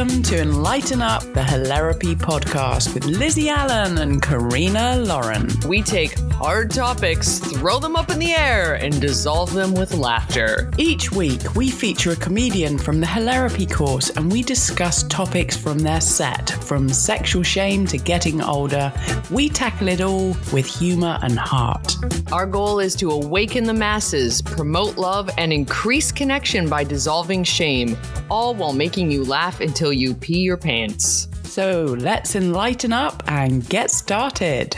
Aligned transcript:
Welcome 0.00 0.22
to 0.22 0.40
Enlighten 0.40 1.02
Up, 1.02 1.20
the 1.34 1.42
Hilarapy 1.42 2.14
podcast 2.14 2.94
with 2.94 3.04
Lizzie 3.04 3.50
Allen 3.50 3.98
and 3.98 4.22
Karina 4.22 4.96
Lauren. 4.96 5.50
We 5.68 5.82
take 5.82 6.18
hard 6.30 6.70
topics, 6.70 7.38
throw 7.38 7.78
them 7.78 7.96
up 7.96 8.08
in 8.08 8.18
the 8.18 8.32
air, 8.32 8.76
and 8.76 8.98
dissolve 8.98 9.52
them 9.52 9.74
with 9.74 9.92
laughter. 9.92 10.70
Each 10.78 11.12
week, 11.12 11.54
we 11.54 11.70
feature 11.70 12.12
a 12.12 12.16
comedian 12.16 12.78
from 12.78 12.98
the 12.98 13.06
Hilarapy 13.06 13.70
course 13.70 14.08
and 14.08 14.32
we 14.32 14.42
discuss 14.42 15.02
topics 15.02 15.54
from 15.54 15.78
their 15.80 16.00
set, 16.00 16.48
from 16.48 16.88
sexual 16.88 17.42
shame 17.42 17.86
to 17.88 17.98
getting 17.98 18.40
older. 18.40 18.90
We 19.30 19.50
tackle 19.50 19.88
it 19.88 20.00
all 20.00 20.34
with 20.50 20.64
humor 20.64 21.18
and 21.20 21.38
heart. 21.38 21.94
Our 22.32 22.46
goal 22.46 22.80
is 22.80 22.94
to 22.96 23.10
awaken 23.10 23.64
the 23.64 23.74
masses, 23.74 24.40
promote 24.40 24.96
love, 24.96 25.28
and 25.36 25.52
increase 25.52 26.10
connection 26.10 26.70
by 26.70 26.84
dissolving 26.84 27.44
shame, 27.44 27.98
all 28.30 28.54
while 28.54 28.72
making 28.72 29.10
you 29.10 29.24
laugh 29.24 29.60
until 29.60 29.89
you 29.92 30.14
pee 30.14 30.40
your 30.40 30.56
pants. 30.56 31.28
So 31.44 31.96
let's 31.98 32.36
enlighten 32.36 32.92
up 32.92 33.22
and 33.26 33.68
get 33.68 33.90
started. 33.90 34.76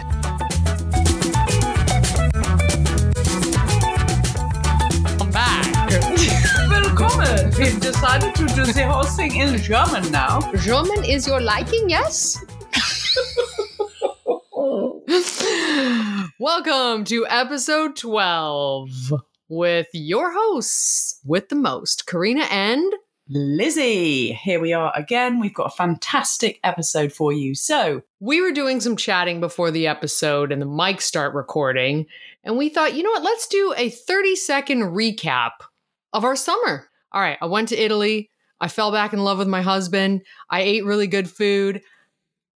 I'm 5.20 5.30
back. 5.30 5.90
Willkommen! 6.68 7.52
We've 7.58 7.80
decided 7.80 8.34
to 8.36 8.46
do 8.48 8.64
the 8.72 8.86
whole 8.90 9.04
thing 9.04 9.36
in 9.36 9.58
German 9.58 10.10
now. 10.10 10.40
German 10.56 11.04
is 11.04 11.26
your 11.26 11.40
liking, 11.40 11.90
yes? 11.90 12.38
Welcome 16.38 17.04
to 17.04 17.26
episode 17.28 17.96
12 17.96 18.88
with 19.48 19.88
your 19.92 20.32
hosts 20.32 21.20
with 21.24 21.50
the 21.50 21.54
most, 21.54 22.06
Karina 22.06 22.44
and 22.50 22.92
Lizzie, 23.34 24.34
here 24.34 24.60
we 24.60 24.74
are 24.74 24.92
again. 24.94 25.40
We've 25.40 25.54
got 25.54 25.72
a 25.72 25.74
fantastic 25.74 26.60
episode 26.64 27.14
for 27.14 27.32
you. 27.32 27.54
So, 27.54 28.02
we 28.20 28.42
were 28.42 28.52
doing 28.52 28.78
some 28.78 28.94
chatting 28.94 29.40
before 29.40 29.70
the 29.70 29.86
episode 29.86 30.52
and 30.52 30.60
the 30.60 30.66
mics 30.66 31.02
start 31.02 31.32
recording, 31.32 32.04
and 32.44 32.58
we 32.58 32.68
thought, 32.68 32.94
you 32.94 33.02
know 33.02 33.10
what, 33.10 33.22
let's 33.22 33.46
do 33.46 33.72
a 33.74 33.88
30 33.88 34.36
second 34.36 34.80
recap 34.82 35.52
of 36.12 36.24
our 36.24 36.36
summer. 36.36 36.90
All 37.10 37.22
right, 37.22 37.38
I 37.40 37.46
went 37.46 37.70
to 37.70 37.82
Italy. 37.82 38.28
I 38.60 38.68
fell 38.68 38.92
back 38.92 39.14
in 39.14 39.24
love 39.24 39.38
with 39.38 39.48
my 39.48 39.62
husband. 39.62 40.20
I 40.50 40.60
ate 40.60 40.84
really 40.84 41.06
good 41.06 41.30
food. 41.30 41.80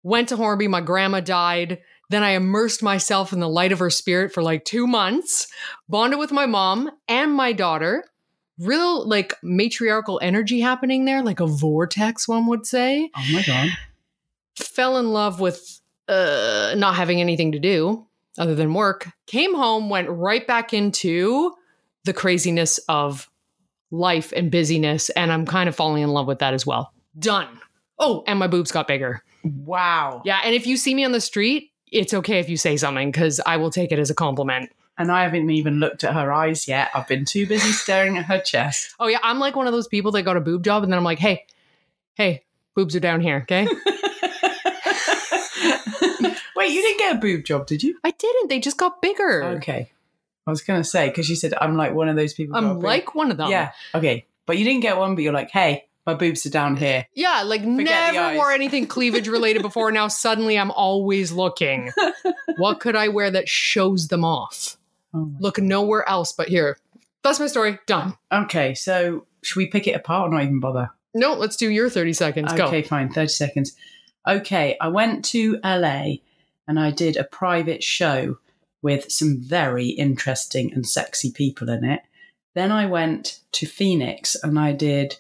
Went 0.03 0.29
to 0.29 0.37
Hornby. 0.37 0.69
My 0.69 0.83
grandma 0.83 1.21
died. 1.21 1.79
Then 2.11 2.23
I 2.23 2.33
immersed 2.33 2.83
myself 2.83 3.33
in 3.33 3.41
the 3.41 3.49
light 3.49 3.73
of 3.73 3.79
her 3.79 3.89
spirit 3.89 4.35
for 4.35 4.43
like 4.43 4.67
two 4.67 4.87
months, 4.87 5.49
bonded 5.89 6.19
with 6.19 6.33
my 6.33 6.45
mom 6.45 6.91
and 7.09 7.33
my 7.33 7.55
daughter. 7.55 8.05
Real 8.59 9.07
like 9.07 9.35
matriarchal 9.43 10.19
energy 10.23 10.61
happening 10.61 11.05
there, 11.05 11.23
like 11.23 11.41
a 11.41 11.47
vortex, 11.47 12.27
one 12.27 12.47
would 12.47 12.67
say 12.67 13.11
oh 13.15 13.25
my 13.33 13.43
god. 13.43 13.69
fell 14.57 14.97
in 14.97 15.13
love 15.13 15.41
with 15.41 15.81
uh, 16.09 16.75
not 16.77 16.95
having 16.95 17.21
anything 17.21 17.53
to 17.53 17.59
do 17.59 18.07
other 18.39 18.55
than 18.55 18.75
work, 18.75 19.09
came 19.27 19.55
home, 19.55 19.89
went 19.89 20.09
right 20.09 20.47
back 20.47 20.73
into 20.73 21.55
the 22.05 22.13
craziness 22.13 22.79
of 22.89 23.31
life 23.91 24.33
and 24.37 24.51
busyness. 24.51 25.11
And 25.11 25.33
I'm 25.33 25.47
kind 25.47 25.69
of 25.69 25.77
falling 25.77 26.03
in 26.03 26.11
love 26.11 26.27
with 26.27 26.39
that 26.41 26.55
as 26.55 26.67
well. 26.67 26.93
Done. 27.19 27.49
Oh, 27.99 28.25
and 28.27 28.39
my 28.39 28.47
boobs 28.47 28.73
got 28.73 28.89
bigger. 28.89 29.23
Wow. 29.43 30.23
Yeah. 30.25 30.41
And 30.45 30.55
if 30.55 30.67
you 30.67 30.77
see 30.77 30.95
me 30.95 31.05
on 31.05 31.13
the 31.13 31.21
street, 31.21 31.71
it's 31.91 32.13
okay 32.13 32.39
if 32.39 32.49
you 32.49 32.57
say 32.57 32.77
something 32.77 33.11
because 33.11 33.41
I 33.47 33.57
will 33.57 33.71
take 33.71 33.93
it 33.93 33.99
as 33.99 34.11
a 34.11 34.15
compliment. 34.15 34.71
And 34.99 35.13
I 35.13 35.25
haven't 35.25 35.51
even 35.51 35.79
looked 35.79 36.05
at 36.05 36.15
her 36.15 36.33
eyes 36.33 36.67
yet. 36.67 36.91
I've 36.95 37.07
been 37.07 37.25
too 37.25 37.47
busy 37.47 37.73
staring 37.73 38.17
at 38.17 38.25
her 38.27 38.41
chest. 38.41 38.95
Oh, 38.99 39.09
yeah. 39.09 39.19
I'm 39.23 39.39
like 39.39 39.55
one 39.55 39.67
of 39.67 39.73
those 39.73 39.89
people 39.89 40.13
that 40.13 40.23
got 40.23 40.37
a 40.37 40.41
boob 40.41 40.65
job 40.65 40.83
and 40.83 40.93
then 40.93 40.99
I'm 40.99 41.05
like, 41.05 41.19
hey, 41.19 41.45
hey, 42.15 42.45
boobs 42.75 42.97
are 42.97 43.01
down 43.01 43.21
here. 43.21 43.39
Okay. 43.43 43.65
Wait, 46.57 46.73
you 46.73 46.83
didn't 46.83 46.99
get 46.99 47.17
a 47.17 47.19
boob 47.19 47.45
job, 47.45 47.67
did 47.67 47.83
you? 47.83 47.99
I 48.03 48.11
didn't. 48.11 48.49
They 48.49 48.59
just 48.59 48.79
got 48.79 49.03
bigger. 49.03 49.45
Okay. 49.57 49.91
I 50.47 50.51
was 50.51 50.63
going 50.63 50.81
to 50.81 50.89
say, 50.89 51.09
because 51.09 51.29
you 51.29 51.37
said 51.37 51.53
I'm 51.61 51.77
like 51.77 51.93
one 51.93 52.09
of 52.09 52.17
those 52.17 52.33
people. 52.33 52.55
who 52.55 52.63
got 52.63 52.67
a 52.69 52.71
I'm 52.71 52.81
like 52.81 53.15
one 53.15 53.31
of 53.31 53.37
them. 53.37 53.51
Yeah. 53.51 53.73
Okay. 53.95 54.27
But 54.47 54.59
you 54.59 54.65
didn't 54.65 54.81
get 54.81 54.97
one, 54.97 55.15
but 55.15 55.25
you're 55.25 55.33
like, 55.33 55.51
hey, 55.51 55.87
my 56.07 56.15
boobs 56.15 56.47
are 56.47 56.51
down 56.51 56.77
here. 56.77 57.07
Yeah, 57.15 57.43
like 57.43 57.63
the 57.63 57.67
never 57.67 58.37
wore 58.37 58.53
anything 58.53 58.87
cleavage 58.87 59.27
related 59.27 59.63
before. 59.63 59.91
Now 59.91 60.07
suddenly 60.07 60.57
I'm 60.57 60.71
always 60.71 61.33
looking. 61.33 61.93
what 62.57 62.79
could 62.79 62.95
I 62.95 63.09
wear 63.09 63.31
that 63.33 63.49
shows 63.49 64.07
them 64.07 64.25
off? 64.25 64.76
Oh 65.17 65.33
Look 65.41 65.59
nowhere 65.59 66.09
else 66.09 66.33
but 66.33 66.49
here. 66.49 66.79
That's 67.23 67.41
my 67.41 67.47
story. 67.47 67.79
Done. 67.87 68.17
Okay. 68.31 68.75
So, 68.75 69.27
should 69.43 69.59
we 69.59 69.67
pick 69.67 69.87
it 69.87 69.97
apart 69.97 70.29
or 70.29 70.35
not 70.35 70.45
even 70.45 70.61
bother? 70.61 70.91
No, 71.15 71.35
let's 71.35 71.57
do 71.57 71.71
your 71.71 71.89
30 71.89 72.13
seconds. 72.13 72.53
Okay, 72.53 72.83
Go. 72.83 72.89
fine. 72.89 73.11
30 73.11 73.29
seconds. 73.29 73.77
Okay, 74.29 74.77
I 74.81 74.89
went 74.89 75.25
to 75.27 75.59
LA 75.65 76.17
and 76.69 76.79
I 76.79 76.91
did 76.91 77.17
a 77.17 77.25
private 77.25 77.83
show 77.83 78.39
with 78.83 79.11
some 79.11 79.39
very 79.41 79.89
interesting 79.89 80.73
and 80.75 80.87
sexy 80.87 81.31
people 81.33 81.71
in 81.71 81.85
it. 81.85 82.01
Then 82.55 82.71
I 82.71 82.87
went 82.87 83.41
to 83.53 83.67
Phoenix 83.67 84.37
and 84.43 84.59
I 84.59 84.73
did 84.73 85.19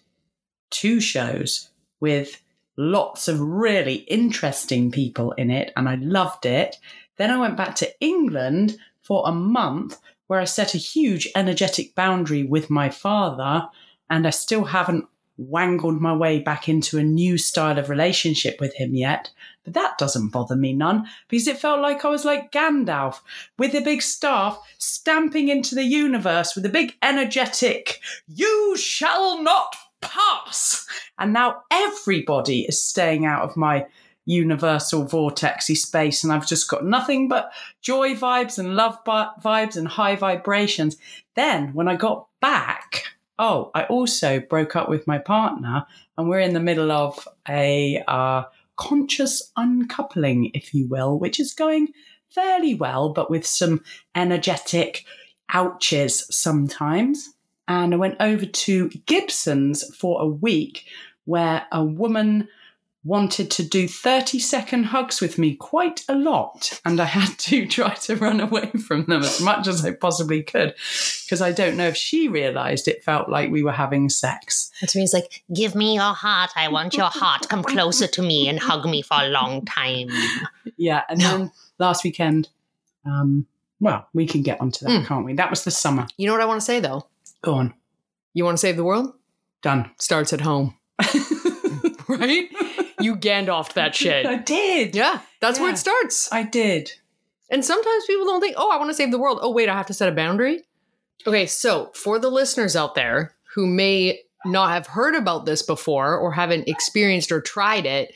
two 0.71 1.01
shows 1.01 1.71
with 2.01 2.43
lots 2.77 3.29
of 3.29 3.41
really 3.41 3.95
interesting 3.95 4.91
people 4.91 5.33
in 5.33 5.51
it 5.51 5.73
and 5.77 5.89
I 5.89 5.95
loved 5.97 6.47
it. 6.47 6.77
Then 7.17 7.31
I 7.31 7.39
went 7.39 7.57
back 7.57 7.75
to 7.77 8.01
England 8.01 8.77
for 9.07 9.23
a 9.27 9.33
month 9.33 10.01
where 10.27 10.41
I 10.41 10.45
set 10.45 10.75
a 10.75 10.79
huge 10.79 11.29
energetic 11.37 11.95
boundary 11.95 12.43
with 12.43 12.69
my 12.71 12.91
father 12.91 13.69
and 14.11 14.27
I 14.27 14.31
still 14.31 14.65
haven't 14.65 15.07
wangled 15.39 16.01
my 16.01 16.15
way 16.15 16.39
back 16.39 16.69
into 16.69 16.99
a 16.99 17.05
new 17.05 17.37
style 17.37 17.79
of 17.79 17.91
relationship 17.91 18.61
with 18.61 18.75
him 18.75 18.95
yet. 18.95 19.31
But 19.65 19.75
that 19.75 19.99
doesn't 19.99 20.31
bother 20.31 20.57
me 20.57 20.73
none 20.73 21.07
because 21.29 21.47
it 21.47 21.59
felt 21.59 21.81
like 21.81 22.05
I 22.05 22.09
was 22.09 22.25
like 22.25 22.53
Gandalf 22.53 23.21
with 23.59 23.75
a 23.75 23.81
big 23.81 24.03
staff 24.03 24.59
stamping 24.79 25.49
into 25.49 25.75
the 25.75 25.85
universe 25.85 26.55
with 26.57 26.65
a 26.65 26.71
big 26.71 26.97
energetic, 27.03 28.01
you 28.27 28.77
shall 28.77 29.43
not 29.43 29.77
pass. 30.01 30.87
And 31.19 31.33
now 31.33 31.63
everybody 31.71 32.63
is 32.63 32.83
staying 32.83 33.27
out 33.27 33.43
of 33.43 33.57
my 33.57 33.87
universal 34.27 35.05
vortexy 35.05 35.77
space 35.77 36.23
and 36.23 36.33
I've 36.33 36.47
just 36.47 36.69
got 36.69 36.85
nothing 36.85 37.29
but 37.29 37.53
joy 37.81 38.15
vibes 38.15 38.59
and 38.59 38.77
love 38.77 39.03
vibes 39.05 39.77
and 39.77 39.89
high 39.89 40.17
vibrations. 40.17 40.97
Then 41.35 41.73
when 41.73 41.89
I 41.89 41.97
got 41.97 42.27
back, 42.41 43.05
oh, 43.39 43.71
I 43.75 43.85
also 43.85 44.41
broke 44.41 44.77
up 44.77 44.89
with 44.89 45.07
my 45.07 45.19
partner 45.19 45.87
and 46.19 46.29
we're 46.29 46.41
in 46.41 46.55
the 46.55 46.61
middle 46.61 46.91
of 46.91 47.27
a 47.49 48.03
uh, 48.09 48.45
conscious 48.77 49.53
uncoupling, 49.57 50.51
if 50.55 50.75
you 50.75 50.89
will, 50.89 51.19
which 51.19 51.41
is 51.41 51.55
going 51.55 51.89
fairly 52.29 52.75
well, 52.75 53.11
but 53.11 53.31
with 53.31 53.47
some 53.47 53.83
energetic 54.15 55.05
ouches 55.51 56.27
sometimes. 56.35 57.31
And 57.69 57.95
I 57.95 57.97
went 57.97 58.17
over 58.21 58.47
to 58.47 58.89
Gibsons 59.07 59.95
for 59.97 60.21
a 60.21 60.27
week 60.27 60.85
where 61.25 61.67
a 61.73 61.85
woman 61.85 62.49
wanted 63.07 63.51
to 63.53 63.63
do 63.63 63.87
30 63.87 64.39
second 64.41 64.85
hugs 64.85 65.21
with 65.21 65.39
me 65.39 65.55
quite 65.55 66.05
a 66.09 66.15
lot. 66.15 66.81
And 66.85 67.01
I 67.01 67.05
had 67.05 67.39
to 67.39 67.67
try 67.77 67.95
to 67.95 68.17
run 68.17 68.41
away 68.41 68.71
from 68.73 69.05
them 69.07 69.23
as 69.23 69.41
much 69.41 69.69
as 69.69 69.85
I 69.85 69.93
possibly 69.93 70.43
could 70.43 70.75
because 71.25 71.41
I 71.41 71.53
don't 71.53 71.77
know 71.77 71.87
if 71.87 71.97
she 71.97 72.29
realized 72.29 72.89
it 72.89 73.05
felt 73.05 73.29
like 73.29 73.51
we 73.51 73.63
were 73.63 73.73
having 73.73 74.09
sex. 74.09 74.71
That 74.81 74.95
means 74.95 75.13
like, 75.13 75.43
give 75.55 75.75
me 75.75 75.95
your 75.95 76.15
heart. 76.15 76.51
I 76.57 76.69
want 76.69 76.95
your 76.95 77.11
heart. 77.11 77.49
Come 77.49 77.63
closer 77.63 78.07
to 78.09 78.23
me 78.23 78.49
and 78.49 78.59
hug 78.59 78.85
me 78.87 79.03
for 79.03 79.17
a 79.21 79.29
long 79.29 79.65
time. 79.65 80.09
Yeah. 80.77 81.03
And 81.09 81.21
then 81.21 81.53
last 81.79 82.03
weekend, 82.05 82.49
um, 83.05 83.47
well, 83.79 84.09
we 84.15 84.27
can 84.27 84.43
get 84.43 84.61
onto 84.61 84.85
that, 84.85 84.91
Mm. 85.03 85.07
can't 85.07 85.25
we? 85.25 85.35
That 85.35 85.51
was 85.51 85.65
the 85.65 85.71
summer. 85.71 86.07
You 86.17 86.27
know 86.27 86.33
what 86.33 86.43
I 86.43 86.47
want 86.47 86.61
to 86.61 86.65
say 86.65 86.81
though? 86.81 87.07
Go 87.43 87.55
on. 87.55 87.75
You 88.35 88.45
want 88.45 88.57
to 88.59 88.61
save 88.61 88.77
the 88.77 88.85
world? 88.85 89.13
Done. 89.63 89.91
Starts 89.99 90.33
at 90.33 90.41
home. 90.41 90.75
right? 92.09 92.49
You 93.01 93.17
Gandalfed 93.17 93.75
that 93.75 93.95
shit. 93.95 94.27
I 94.27 94.37
did. 94.37 94.95
Yeah, 94.97 95.21
that's 95.41 95.61
where 95.61 95.71
it 95.71 95.79
starts. 95.79 96.33
I 96.33 96.43
did. 96.43 96.93
And 97.51 97.65
sometimes 97.65 98.05
people 98.07 98.27
don't 98.27 98.41
think, 98.41 98.57
oh, 98.59 98.71
I 98.71 98.77
want 98.77 98.91
to 98.91 98.95
save 98.95 99.11
the 99.11 99.19
world. 99.19 99.39
Oh, 99.41 99.51
wait, 99.53 99.69
I 99.69 99.75
have 99.77 99.87
to 99.87 99.95
set 99.95 100.09
a 100.09 100.13
boundary. 100.13 100.63
Okay, 101.27 101.47
so 101.47 101.91
for 101.95 102.19
the 102.19 102.31
listeners 102.31 102.75
out 102.75 102.95
there 102.95 103.35
who 103.55 103.67
may 103.67 104.21
not 104.45 104.71
have 104.71 104.87
heard 104.87 105.15
about 105.15 105.47
this 105.47 105.63
before 105.63 106.17
or 106.17 106.33
haven't 106.33 106.69
experienced 106.69 107.31
or 107.31 107.41
tried 107.41 107.87
it, 107.87 108.13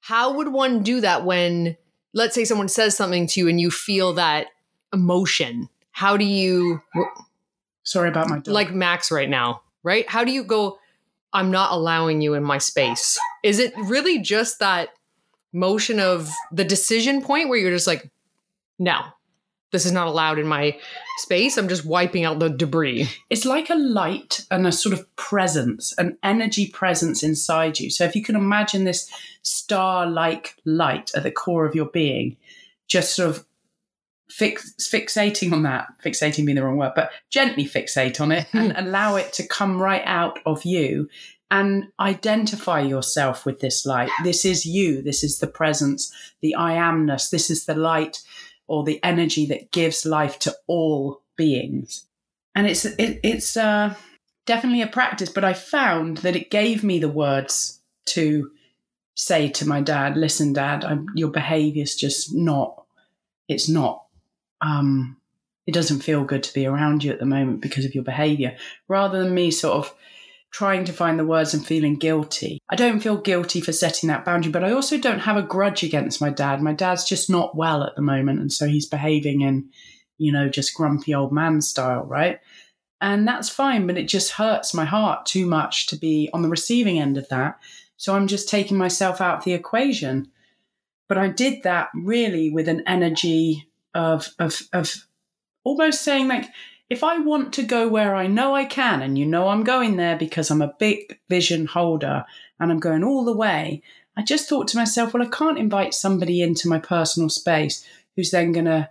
how 0.00 0.34
would 0.34 0.48
one 0.48 0.82
do 0.82 1.00
that 1.00 1.24
when, 1.24 1.76
let's 2.12 2.34
say, 2.34 2.44
someone 2.44 2.68
says 2.68 2.96
something 2.96 3.26
to 3.28 3.40
you 3.40 3.48
and 3.48 3.60
you 3.60 3.70
feel 3.70 4.12
that 4.14 4.48
emotion? 4.92 5.68
How 5.90 6.16
do 6.16 6.24
you, 6.24 6.80
Sorry 7.82 8.08
about 8.08 8.28
my 8.28 8.36
dog. 8.36 8.48
like 8.48 8.72
Max 8.72 9.10
right 9.10 9.28
now, 9.28 9.62
right? 9.82 10.08
How 10.08 10.24
do 10.24 10.32
you 10.32 10.44
go, 10.44 10.78
I'm 11.32 11.50
not 11.50 11.72
allowing 11.72 12.20
you 12.20 12.34
in 12.34 12.42
my 12.42 12.58
space? 12.58 13.18
Is 13.44 13.58
it 13.60 13.74
really 13.76 14.18
just 14.18 14.58
that 14.58 14.88
motion 15.52 16.00
of 16.00 16.28
the 16.50 16.64
decision 16.64 17.22
point 17.22 17.48
where 17.48 17.58
you're 17.58 17.70
just 17.70 17.86
like, 17.86 18.10
no, 18.78 19.02
this 19.70 19.86
is 19.86 19.92
not 19.92 20.06
allowed 20.06 20.38
in 20.38 20.46
my 20.46 20.78
space. 21.18 21.56
I'm 21.56 21.68
just 21.68 21.84
wiping 21.84 22.24
out 22.24 22.38
the 22.38 22.48
debris. 22.48 23.08
It's 23.30 23.44
like 23.44 23.70
a 23.70 23.74
light 23.74 24.46
and 24.50 24.66
a 24.66 24.72
sort 24.72 24.92
of 24.92 25.14
presence, 25.16 25.94
an 25.98 26.18
energy 26.22 26.68
presence 26.68 27.22
inside 27.22 27.78
you. 27.78 27.90
So 27.90 28.04
if 28.04 28.16
you 28.16 28.22
can 28.22 28.34
imagine 28.34 28.84
this 28.84 29.10
star 29.42 30.06
like 30.06 30.56
light 30.64 31.10
at 31.14 31.22
the 31.22 31.30
core 31.30 31.66
of 31.66 31.74
your 31.74 31.86
being, 31.86 32.36
just 32.86 33.14
sort 33.14 33.30
of 33.30 33.46
fix, 34.28 34.74
fixating 34.80 35.52
on 35.52 35.62
that, 35.62 35.88
fixating 36.04 36.46
being 36.46 36.56
the 36.56 36.64
wrong 36.64 36.76
word, 36.76 36.92
but 36.96 37.10
gently 37.30 37.64
fixate 37.64 38.20
on 38.20 38.32
it 38.32 38.46
and 38.52 38.72
allow 38.76 39.16
it 39.16 39.32
to 39.34 39.46
come 39.46 39.80
right 39.80 40.02
out 40.04 40.38
of 40.46 40.64
you 40.64 41.08
and 41.54 41.86
identify 42.00 42.80
yourself 42.80 43.46
with 43.46 43.60
this 43.60 43.86
light. 43.86 44.10
This 44.24 44.44
is 44.44 44.66
you. 44.66 45.00
This 45.02 45.22
is 45.22 45.38
the 45.38 45.46
presence, 45.46 46.12
the 46.42 46.56
I 46.56 46.72
amness. 46.72 47.30
This 47.30 47.48
is 47.48 47.64
the 47.64 47.76
light 47.76 48.22
or 48.66 48.82
the 48.82 48.98
energy 49.04 49.46
that 49.46 49.70
gives 49.70 50.04
life 50.04 50.40
to 50.40 50.56
all 50.66 51.22
beings. 51.36 52.06
And 52.56 52.66
it's 52.66 52.84
it, 52.84 53.20
it's 53.22 53.56
uh, 53.56 53.94
definitely 54.46 54.82
a 54.82 54.88
practice, 54.88 55.28
but 55.28 55.44
I 55.44 55.52
found 55.52 56.18
that 56.18 56.34
it 56.34 56.50
gave 56.50 56.82
me 56.82 56.98
the 56.98 57.08
words 57.08 57.80
to 58.06 58.50
say 59.14 59.48
to 59.50 59.68
my 59.68 59.80
dad, 59.80 60.16
"Listen, 60.16 60.52
Dad, 60.52 60.84
I'm, 60.84 61.06
your 61.14 61.30
behaviour's 61.30 61.94
just 61.94 62.34
not. 62.34 62.84
It's 63.48 63.68
not. 63.68 64.06
Um, 64.60 65.18
it 65.68 65.72
doesn't 65.72 66.00
feel 66.00 66.24
good 66.24 66.42
to 66.42 66.54
be 66.54 66.66
around 66.66 67.04
you 67.04 67.12
at 67.12 67.20
the 67.20 67.26
moment 67.26 67.60
because 67.60 67.84
of 67.84 67.94
your 67.94 68.02
behaviour." 68.04 68.56
Rather 68.88 69.22
than 69.22 69.34
me 69.34 69.52
sort 69.52 69.76
of 69.76 69.94
trying 70.54 70.84
to 70.84 70.92
find 70.92 71.18
the 71.18 71.26
words 71.26 71.52
and 71.52 71.66
feeling 71.66 71.96
guilty. 71.96 72.60
I 72.70 72.76
don't 72.76 73.00
feel 73.00 73.16
guilty 73.16 73.60
for 73.60 73.72
setting 73.72 74.06
that 74.06 74.24
boundary, 74.24 74.52
but 74.52 74.62
I 74.62 74.70
also 74.70 74.96
don't 74.96 75.18
have 75.18 75.36
a 75.36 75.42
grudge 75.42 75.82
against 75.82 76.20
my 76.20 76.30
dad. 76.30 76.62
My 76.62 76.72
dad's 76.72 77.04
just 77.04 77.28
not 77.28 77.56
well 77.56 77.82
at 77.82 77.96
the 77.96 78.02
moment, 78.02 78.38
and 78.38 78.52
so 78.52 78.68
he's 78.68 78.86
behaving 78.86 79.40
in, 79.40 79.68
you 80.16 80.30
know, 80.30 80.48
just 80.48 80.72
grumpy 80.72 81.12
old 81.12 81.32
man 81.32 81.60
style, 81.60 82.04
right? 82.04 82.38
And 83.00 83.26
that's 83.26 83.48
fine, 83.48 83.88
but 83.88 83.98
it 83.98 84.06
just 84.06 84.30
hurts 84.30 84.72
my 84.72 84.84
heart 84.84 85.26
too 85.26 85.44
much 85.44 85.88
to 85.88 85.96
be 85.96 86.30
on 86.32 86.42
the 86.42 86.48
receiving 86.48 87.00
end 87.00 87.18
of 87.18 87.28
that. 87.30 87.58
So 87.96 88.14
I'm 88.14 88.28
just 88.28 88.48
taking 88.48 88.78
myself 88.78 89.20
out 89.20 89.38
of 89.38 89.44
the 89.44 89.54
equation. 89.54 90.28
But 91.08 91.18
I 91.18 91.28
did 91.28 91.64
that 91.64 91.88
really 91.96 92.50
with 92.50 92.68
an 92.68 92.84
energy 92.86 93.68
of 93.92 94.28
of 94.38 94.62
of 94.72 94.94
almost 95.64 96.02
saying 96.02 96.28
like 96.28 96.48
if 96.94 97.04
I 97.04 97.18
want 97.18 97.52
to 97.54 97.62
go 97.62 97.88
where 97.88 98.14
I 98.14 98.26
know 98.26 98.54
I 98.54 98.64
can, 98.64 99.02
and 99.02 99.18
you 99.18 99.26
know 99.26 99.48
I'm 99.48 99.64
going 99.64 99.96
there 99.96 100.16
because 100.16 100.50
I'm 100.50 100.62
a 100.62 100.74
big 100.78 101.18
vision 101.28 101.66
holder 101.66 102.24
and 102.58 102.70
I'm 102.70 102.78
going 102.78 103.02
all 103.04 103.24
the 103.24 103.36
way, 103.36 103.82
I 104.16 104.22
just 104.22 104.48
thought 104.48 104.68
to 104.68 104.76
myself, 104.76 105.12
well, 105.12 105.22
I 105.22 105.26
can't 105.26 105.58
invite 105.58 105.92
somebody 105.92 106.40
into 106.40 106.68
my 106.68 106.78
personal 106.78 107.28
space 107.28 107.84
who's 108.14 108.30
then 108.30 108.52
going 108.52 108.66
to, 108.66 108.88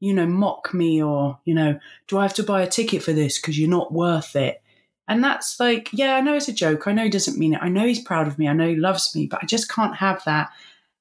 you 0.00 0.14
know, 0.14 0.26
mock 0.26 0.72
me 0.72 1.02
or, 1.02 1.38
you 1.44 1.54
know, 1.54 1.78
do 2.08 2.16
I 2.18 2.22
have 2.22 2.34
to 2.34 2.42
buy 2.42 2.62
a 2.62 2.66
ticket 2.68 3.02
for 3.02 3.12
this 3.12 3.38
because 3.38 3.58
you're 3.58 3.68
not 3.68 3.92
worth 3.92 4.34
it? 4.34 4.62
And 5.06 5.22
that's 5.22 5.60
like, 5.60 5.90
yeah, 5.92 6.14
I 6.16 6.22
know 6.22 6.34
it's 6.34 6.48
a 6.48 6.54
joke. 6.54 6.86
I 6.86 6.92
know 6.92 7.04
he 7.04 7.10
doesn't 7.10 7.38
mean 7.38 7.52
it. 7.54 7.60
I 7.62 7.68
know 7.68 7.86
he's 7.86 8.00
proud 8.00 8.26
of 8.28 8.38
me. 8.38 8.48
I 8.48 8.54
know 8.54 8.68
he 8.68 8.76
loves 8.76 9.14
me, 9.14 9.26
but 9.26 9.40
I 9.42 9.46
just 9.46 9.70
can't 9.70 9.96
have 9.96 10.24
that 10.24 10.50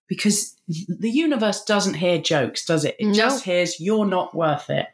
because 0.07 0.57
the 0.67 1.09
universe 1.09 1.63
doesn't 1.63 1.93
hear 1.93 2.17
jokes, 2.19 2.65
does 2.65 2.83
it? 2.83 2.97
It 2.99 3.07
No. 3.07 3.13
just 3.13 3.45
hears 3.45 3.79
you're 3.79 4.05
not 4.05 4.35
worth 4.35 4.69
it. 4.69 4.87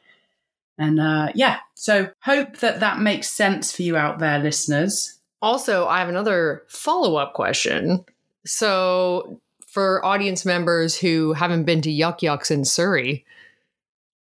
And 0.77 0.99
uh, 0.99 1.31
yeah, 1.33 1.59
so 1.75 2.09
hope 2.21 2.57
that 2.57 2.79
that 2.81 2.99
makes 2.99 3.27
sense 3.27 3.75
for 3.75 3.81
you 3.81 3.97
out 3.97 4.19
there, 4.19 4.39
listeners. 4.39 5.19
Also, 5.41 5.87
I 5.87 5.99
have 5.99 6.09
another 6.09 6.63
follow 6.67 7.15
up 7.15 7.33
question. 7.33 8.05
So, 8.45 9.39
for 9.67 10.03
audience 10.05 10.45
members 10.45 10.97
who 10.97 11.33
haven't 11.33 11.65
been 11.65 11.81
to 11.81 11.91
Yuk 11.91 12.21
Yuk's 12.21 12.51
in 12.51 12.65
Surrey, 12.65 13.25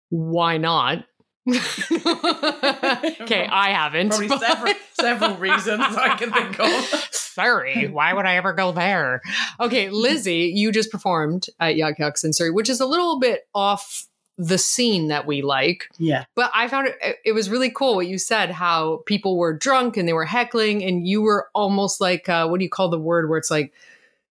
why 0.10 0.58
not? 0.58 1.06
okay, 1.50 3.48
I 3.52 3.72
haven't. 3.72 4.10
Probably 4.10 4.28
but- 4.28 4.40
several, 4.40 4.74
several 4.94 5.36
reasons 5.36 5.82
I 5.82 6.16
can 6.16 6.32
think 6.32 6.60
of. 6.60 7.10
Surrey. 7.12 7.88
Why 7.88 8.14
would 8.14 8.26
I 8.26 8.36
ever 8.36 8.54
go 8.54 8.72
there? 8.72 9.22
Okay, 9.60 9.90
Lizzie, 9.90 10.52
you 10.56 10.72
just 10.72 10.92
performed 10.92 11.48
at 11.60 11.76
Yuk 11.76 11.98
Yuk's 11.98 12.24
in 12.24 12.32
Surrey, 12.32 12.52
which 12.52 12.70
is 12.70 12.80
a 12.80 12.86
little 12.86 13.20
bit 13.20 13.48
off 13.56 14.06
the 14.38 14.58
scene 14.58 15.10
that 15.10 15.28
we 15.28 15.42
like. 15.42 15.88
Yeah, 15.98 16.26
But 16.36 16.52
I 16.56 16.68
found 16.68 16.88
it, 16.88 17.18
it 17.24 17.32
was 17.34 17.50
really 17.50 17.70
cool 17.70 17.96
what 17.96 18.08
you 18.08 18.18
said, 18.18 18.50
how 18.50 19.04
people 19.06 19.38
were 19.38 19.54
drunk 19.54 19.96
and 19.96 20.08
they 20.08 20.14
were 20.14 20.26
heckling, 20.26 20.84
and 20.84 21.08
you 21.08 21.22
were 21.22 21.50
almost 21.54 22.02
like, 22.02 22.28
uh, 22.28 22.48
what 22.48 22.58
do 22.60 22.64
you 22.64 22.70
call 22.70 22.90
the 22.90 23.00
word 23.00 23.30
where 23.30 23.38
it's 23.38 23.52
like 23.52 23.74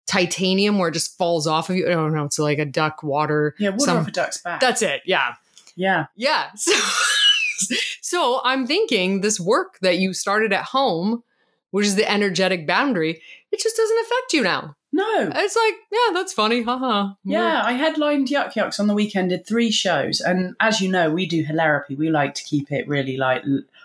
titanium, 0.07 0.77
where 0.79 0.89
it 0.89 0.93
just 0.93 1.17
falls 1.17 1.45
off 1.47 1.69
of 1.69 1.75
you? 1.75 1.87
I 1.87 1.91
don't 1.91 2.13
know. 2.13 2.25
It's 2.25 2.39
like 2.39 2.57
a 2.59 2.65
duck 2.65 3.03
water. 3.03 3.55
yeah, 3.59 3.69
water 3.69 3.83
some- 3.85 3.97
off 3.97 4.07
a 4.07 4.11
duck's 4.11 4.37
back. 4.41 4.59
That's 4.59 4.81
it. 4.81 5.01
Yeah. 5.05 5.35
yeah, 5.75 6.07
Yeah. 6.15 6.49
So, 6.55 7.75
so 8.01 8.41
I'm 8.43 8.65
thinking 8.65 9.21
this 9.21 9.39
work 9.39 9.77
that 9.81 9.99
you 9.99 10.13
started 10.13 10.51
at 10.51 10.63
home, 10.65 11.23
which 11.69 11.85
is 11.85 11.95
the 11.95 12.09
energetic 12.11 12.65
boundary, 12.65 13.21
it 13.51 13.59
just 13.59 13.77
doesn't 13.77 13.99
affect 13.99 14.33
you 14.33 14.41
now. 14.41 14.75
No, 14.93 15.31
It's 15.33 15.55
like, 15.55 15.75
yeah, 15.91 16.13
that's 16.13 16.33
funny. 16.33 16.63
Haha. 16.63 17.13
Yeah, 17.23 17.61
I 17.63 17.73
headlined 17.73 18.29
Yuk 18.29 18.55
Yuk's 18.55 18.79
on 18.79 18.87
the 18.87 18.93
weekend, 18.93 19.29
did 19.29 19.47
three 19.47 19.71
shows. 19.71 20.19
And 20.19 20.53
as 20.59 20.81
you 20.81 20.91
know, 20.91 21.09
we 21.09 21.25
do 21.25 21.45
Hilarapy. 21.45 21.97
We 21.97 22.09
like 22.09 22.33
to 22.35 22.43
keep 22.43 22.71
it 22.71 22.87
really 22.87 23.15
like 23.15 23.43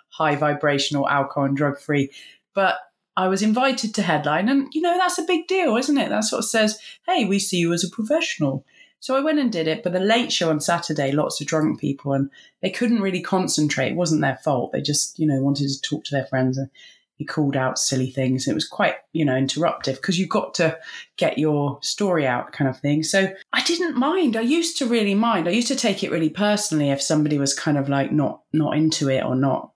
high 0.08 0.34
vibrational, 0.34 1.08
alcohol 1.08 1.44
and 1.44 1.56
drug 1.56 1.78
free. 1.78 2.10
But 2.54 2.78
I 3.16 3.28
was 3.28 3.42
invited 3.42 3.94
to 3.94 4.02
headline, 4.02 4.48
and 4.48 4.68
you 4.74 4.82
know, 4.82 4.98
that's 4.98 5.18
a 5.18 5.24
big 5.24 5.46
deal, 5.46 5.76
isn't 5.76 5.96
it? 5.96 6.08
That 6.08 6.24
sort 6.24 6.40
of 6.40 6.48
says, 6.48 6.78
hey, 7.06 7.24
we 7.24 7.38
see 7.38 7.58
you 7.58 7.72
as 7.72 7.84
a 7.84 7.88
professional. 7.88 8.64
So 8.98 9.14
I 9.14 9.20
went 9.20 9.38
and 9.38 9.52
did 9.52 9.68
it. 9.68 9.82
But 9.82 9.92
the 9.92 10.00
late 10.00 10.32
show 10.32 10.50
on 10.50 10.60
Saturday, 10.60 11.12
lots 11.12 11.40
of 11.40 11.46
drunk 11.46 11.80
people, 11.80 12.12
and 12.12 12.30
they 12.62 12.70
couldn't 12.70 13.00
really 13.00 13.20
concentrate. 13.20 13.92
It 13.92 13.96
wasn't 13.96 14.22
their 14.22 14.40
fault. 14.42 14.72
They 14.72 14.80
just, 14.80 15.18
you 15.18 15.26
know, 15.26 15.40
wanted 15.40 15.68
to 15.68 15.80
talk 15.80 16.04
to 16.04 16.14
their 16.14 16.26
friends. 16.26 16.58
And 16.58 16.68
he 17.16 17.24
called 17.24 17.56
out 17.56 17.78
silly 17.78 18.10
things. 18.10 18.46
It 18.46 18.54
was 18.54 18.68
quite, 18.68 18.96
you 19.12 19.24
know, 19.24 19.32
interruptive 19.32 19.96
because 19.96 20.18
you've 20.18 20.28
got 20.28 20.52
to 20.54 20.78
get 21.16 21.38
your 21.38 21.78
story 21.82 22.26
out 22.26 22.52
kind 22.52 22.68
of 22.68 22.78
thing. 22.78 23.02
So 23.02 23.32
I 23.52 23.62
didn't 23.62 23.96
mind. 23.96 24.36
I 24.36 24.42
used 24.42 24.76
to 24.78 24.86
really 24.86 25.14
mind. 25.14 25.48
I 25.48 25.52
used 25.52 25.68
to 25.68 25.76
take 25.76 26.04
it 26.04 26.10
really 26.10 26.28
personally 26.28 26.90
if 26.90 27.00
somebody 27.00 27.38
was 27.38 27.54
kind 27.54 27.78
of 27.78 27.88
like 27.88 28.12
not 28.12 28.42
not 28.52 28.76
into 28.76 29.08
it 29.08 29.24
or 29.24 29.34
not 29.34 29.72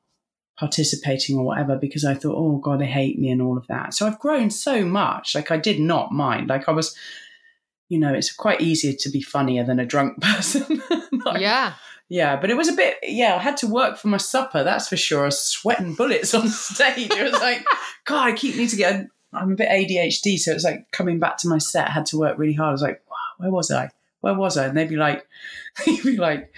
participating 0.59 1.39
or 1.39 1.45
whatever 1.45 1.77
because 1.77 2.05
I 2.05 2.13
thought, 2.13 2.37
oh 2.37 2.59
God, 2.59 2.81
they 2.81 2.87
hate 2.87 3.19
me 3.19 3.31
and 3.31 3.41
all 3.41 3.57
of 3.57 3.67
that. 3.69 3.95
So 3.95 4.07
I've 4.07 4.19
grown 4.19 4.51
so 4.51 4.85
much. 4.85 5.35
Like 5.35 5.51
I 5.51 5.57
did 5.57 5.81
not 5.81 6.13
mind. 6.13 6.51
Like 6.51 6.69
I 6.69 6.73
was, 6.73 6.95
you 7.89 7.99
know, 7.99 8.13
it's 8.13 8.31
quite 8.31 8.61
easier 8.61 8.93
to 8.93 9.09
be 9.09 9.23
funnier 9.23 9.65
than 9.65 9.81
a 9.81 9.87
drunk 9.87 10.21
person. 10.21 10.83
Like, 11.25 11.41
Yeah. 11.41 11.73
Yeah, 12.11 12.35
but 12.37 12.51
it 12.51 12.57
was 12.57 12.69
a 12.69 12.73
bit, 12.75 12.97
yeah, 13.05 13.37
I 13.37 13.39
had 13.39 13.57
to 13.59 13.69
work 13.69 13.97
for 13.97 14.09
my 14.09 14.17
supper, 14.19 14.65
that's 14.65 14.89
for 14.89 14.97
sure. 14.97 15.23
I 15.23 15.27
was 15.27 15.39
sweating 15.41 15.95
bullets 15.95 16.35
on 16.35 16.49
stage. 16.49 17.11
It 17.13 17.23
was 17.23 17.41
like, 17.41 17.65
God, 18.05 18.29
I 18.29 18.33
keep 18.33 18.57
need 18.57 18.69
to 18.71 18.77
get, 18.77 19.07
I'm 19.33 19.53
a 19.53 19.55
bit 19.57 19.69
ADHD. 19.69 20.37
So 20.39 20.51
it's 20.53 20.65
like 20.65 20.91
coming 20.91 21.21
back 21.21 21.39
to 21.39 21.49
my 21.49 21.59
set, 21.59 21.87
I 21.89 21.93
had 21.93 22.07
to 22.07 22.19
work 22.19 22.37
really 22.37 22.53
hard. 22.55 22.71
I 22.71 22.73
was 22.73 22.83
like, 22.83 23.01
wow, 23.09 23.17
where 23.39 23.51
was 23.53 23.71
I? 23.71 23.91
Where 24.23 24.35
was 24.35 24.59
I? 24.59 24.67
And 24.67 24.77
they'd 24.77 24.89
be 24.89 24.97
like, 24.97 25.27
they'd 25.87 26.03
be 26.03 26.17
like, 26.17 26.53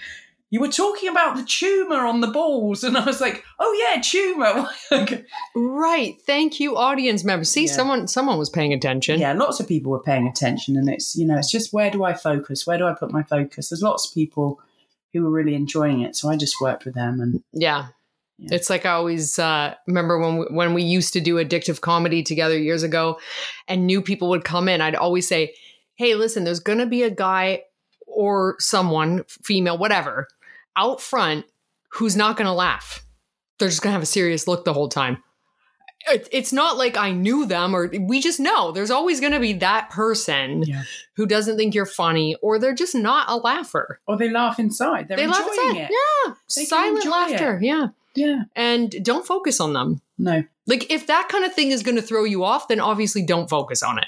you 0.49 0.59
were 0.59 0.67
talking 0.67 1.09
about 1.09 1.35
the 1.35 1.43
tumor 1.43 2.05
on 2.05 2.21
the 2.21 2.27
balls. 2.27 2.83
And 2.83 2.97
I 2.97 3.05
was 3.05 3.21
like, 3.21 3.43
oh 3.59 3.93
yeah, 3.93 4.01
tumor. 4.01 5.23
Right. 5.55 6.15
Thank 6.25 6.59
you, 6.59 6.77
audience 6.77 7.23
members. 7.23 7.49
See, 7.49 7.65
Yeah. 7.65 7.71
someone 7.73 8.07
someone 8.07 8.37
was 8.39 8.49
paying 8.49 8.73
attention. 8.73 9.19
yeah, 9.19 9.33
lots 9.33 9.59
of 9.59 9.67
people 9.67 9.91
were 9.91 9.99
paying 10.01 10.27
attention. 10.27 10.77
And 10.77 10.89
it's, 10.89 11.15
you 11.15 11.25
know, 11.25 11.37
it's 11.37 11.51
just 11.51 11.73
where 11.73 11.89
do 11.91 12.03
I 12.03 12.13
focus? 12.13 12.65
Where 12.67 12.77
do 12.77 12.85
I 12.87 12.93
put 12.93 13.11
my 13.11 13.23
focus? 13.23 13.69
There's 13.69 13.81
lots 13.83 14.07
of 14.07 14.13
people 14.13 14.59
who 15.13 15.23
were 15.23 15.29
really 15.29 15.55
enjoying 15.55 16.01
it. 16.01 16.15
So 16.15 16.29
I 16.29 16.35
just 16.35 16.59
worked 16.59 16.85
with 16.85 16.95
them 16.95 17.19
and 17.21 17.43
Yeah. 17.53 17.87
Yeah. 18.39 18.55
It's 18.55 18.69
like 18.69 18.85
I 18.85 18.91
always 18.91 19.37
uh, 19.37 19.75
remember 19.87 20.17
when 20.17 20.37
we, 20.39 20.45
when 20.49 20.73
we 20.73 20.83
used 20.83 21.13
to 21.13 21.21
do 21.21 21.35
addictive 21.35 21.81
comedy 21.81 22.23
together 22.23 22.57
years 22.57 22.81
ago, 22.81 23.19
and 23.67 23.85
new 23.85 24.01
people 24.01 24.29
would 24.29 24.43
come 24.43 24.67
in. 24.67 24.81
I'd 24.81 24.95
always 24.95 25.27
say, 25.27 25.53
"Hey, 25.95 26.15
listen, 26.15 26.43
there's 26.43 26.59
going 26.59 26.79
to 26.79 26.87
be 26.87 27.03
a 27.03 27.11
guy 27.11 27.61
or 28.07 28.55
someone, 28.59 29.23
female, 29.43 29.77
whatever, 29.77 30.27
out 30.75 30.99
front 30.99 31.45
who's 31.91 32.15
not 32.15 32.35
going 32.35 32.47
to 32.47 32.53
laugh. 32.53 33.05
They're 33.59 33.69
just 33.69 33.83
going 33.83 33.91
to 33.91 33.95
have 33.95 34.03
a 34.03 34.07
serious 34.07 34.47
look 34.47 34.65
the 34.65 34.73
whole 34.73 34.89
time." 34.89 35.23
It, 36.11 36.27
it's 36.31 36.51
not 36.53 36.77
like 36.77 36.97
I 36.97 37.11
knew 37.11 37.45
them, 37.45 37.73
or 37.75 37.89
we 37.99 38.19
just 38.19 38.39
know 38.39 38.71
there's 38.71 38.91
always 38.91 39.19
going 39.19 39.31
to 39.33 39.39
be 39.39 39.53
that 39.53 39.89
person 39.89 40.63
Yeah. 40.63 40.83
who 41.15 41.25
doesn't 41.25 41.55
think 41.57 41.73
you're 41.73 41.85
funny, 41.85 42.35
or 42.41 42.59
they're 42.59 42.73
just 42.75 42.95
not 42.95 43.29
a 43.29 43.37
laugher. 43.37 43.99
or 44.07 44.17
they 44.17 44.29
laugh 44.29 44.59
inside. 44.59 45.07
They're 45.07 45.17
they 45.17 45.27
laugh 45.27 45.47
enjoying 45.47 45.77
inside. 45.77 45.91
it. 45.91 45.91
Yeah, 46.27 46.33
They 46.55 46.65
silent 46.65 47.05
laughter. 47.05 47.59
Yeah 47.61 47.87
Yeah. 48.15 48.43
and 48.55 48.91
don't 49.03 49.25
focus 49.25 49.59
on 49.61 49.73
them. 49.73 50.01
No. 50.17 50.43
Like 50.67 50.91
if 50.91 51.07
that 51.07 51.29
kind 51.29 51.45
of 51.45 51.53
thing 51.53 51.71
is 51.71 51.83
going 51.83 51.95
to 51.97 52.01
throw 52.01 52.23
you 52.25 52.43
off, 52.43 52.67
then 52.67 52.79
obviously 52.79 53.23
don't 53.25 53.49
focus 53.49 53.81
on 53.83 53.97
it. 53.97 54.07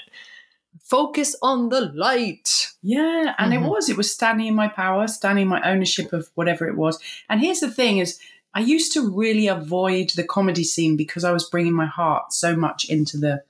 Focus 0.84 1.34
on 1.42 1.68
the 1.70 1.80
light. 1.94 2.68
Yeah. 2.82 3.34
And 3.38 3.52
Mhm. 3.52 3.56
it 3.64 3.68
was. 3.68 3.88
It 3.88 3.96
was 3.96 4.12
standing 4.12 4.46
in 4.46 4.54
my 4.54 4.68
power, 4.68 5.08
standing 5.08 5.42
in 5.42 5.48
my 5.48 5.60
ownership 5.62 6.12
of 6.12 6.28
whatever 6.34 6.68
it 6.68 6.76
was. 6.76 6.98
And 7.28 7.40
here's 7.40 7.60
the 7.60 7.70
thing 7.70 7.98
is 7.98 8.18
I 8.56 8.60
used 8.60 8.94
to 8.94 9.14
really 9.14 9.48
avoid 9.48 10.12
the 10.16 10.24
comedy 10.24 10.64
scene 10.64 10.96
because 10.96 11.24
I 11.24 11.30
was 11.30 11.46
bringing 11.46 11.74
my 11.74 11.84
heart 11.84 12.32
so 12.32 12.56
much 12.56 12.88
into 12.88 13.18
the 13.18 13.42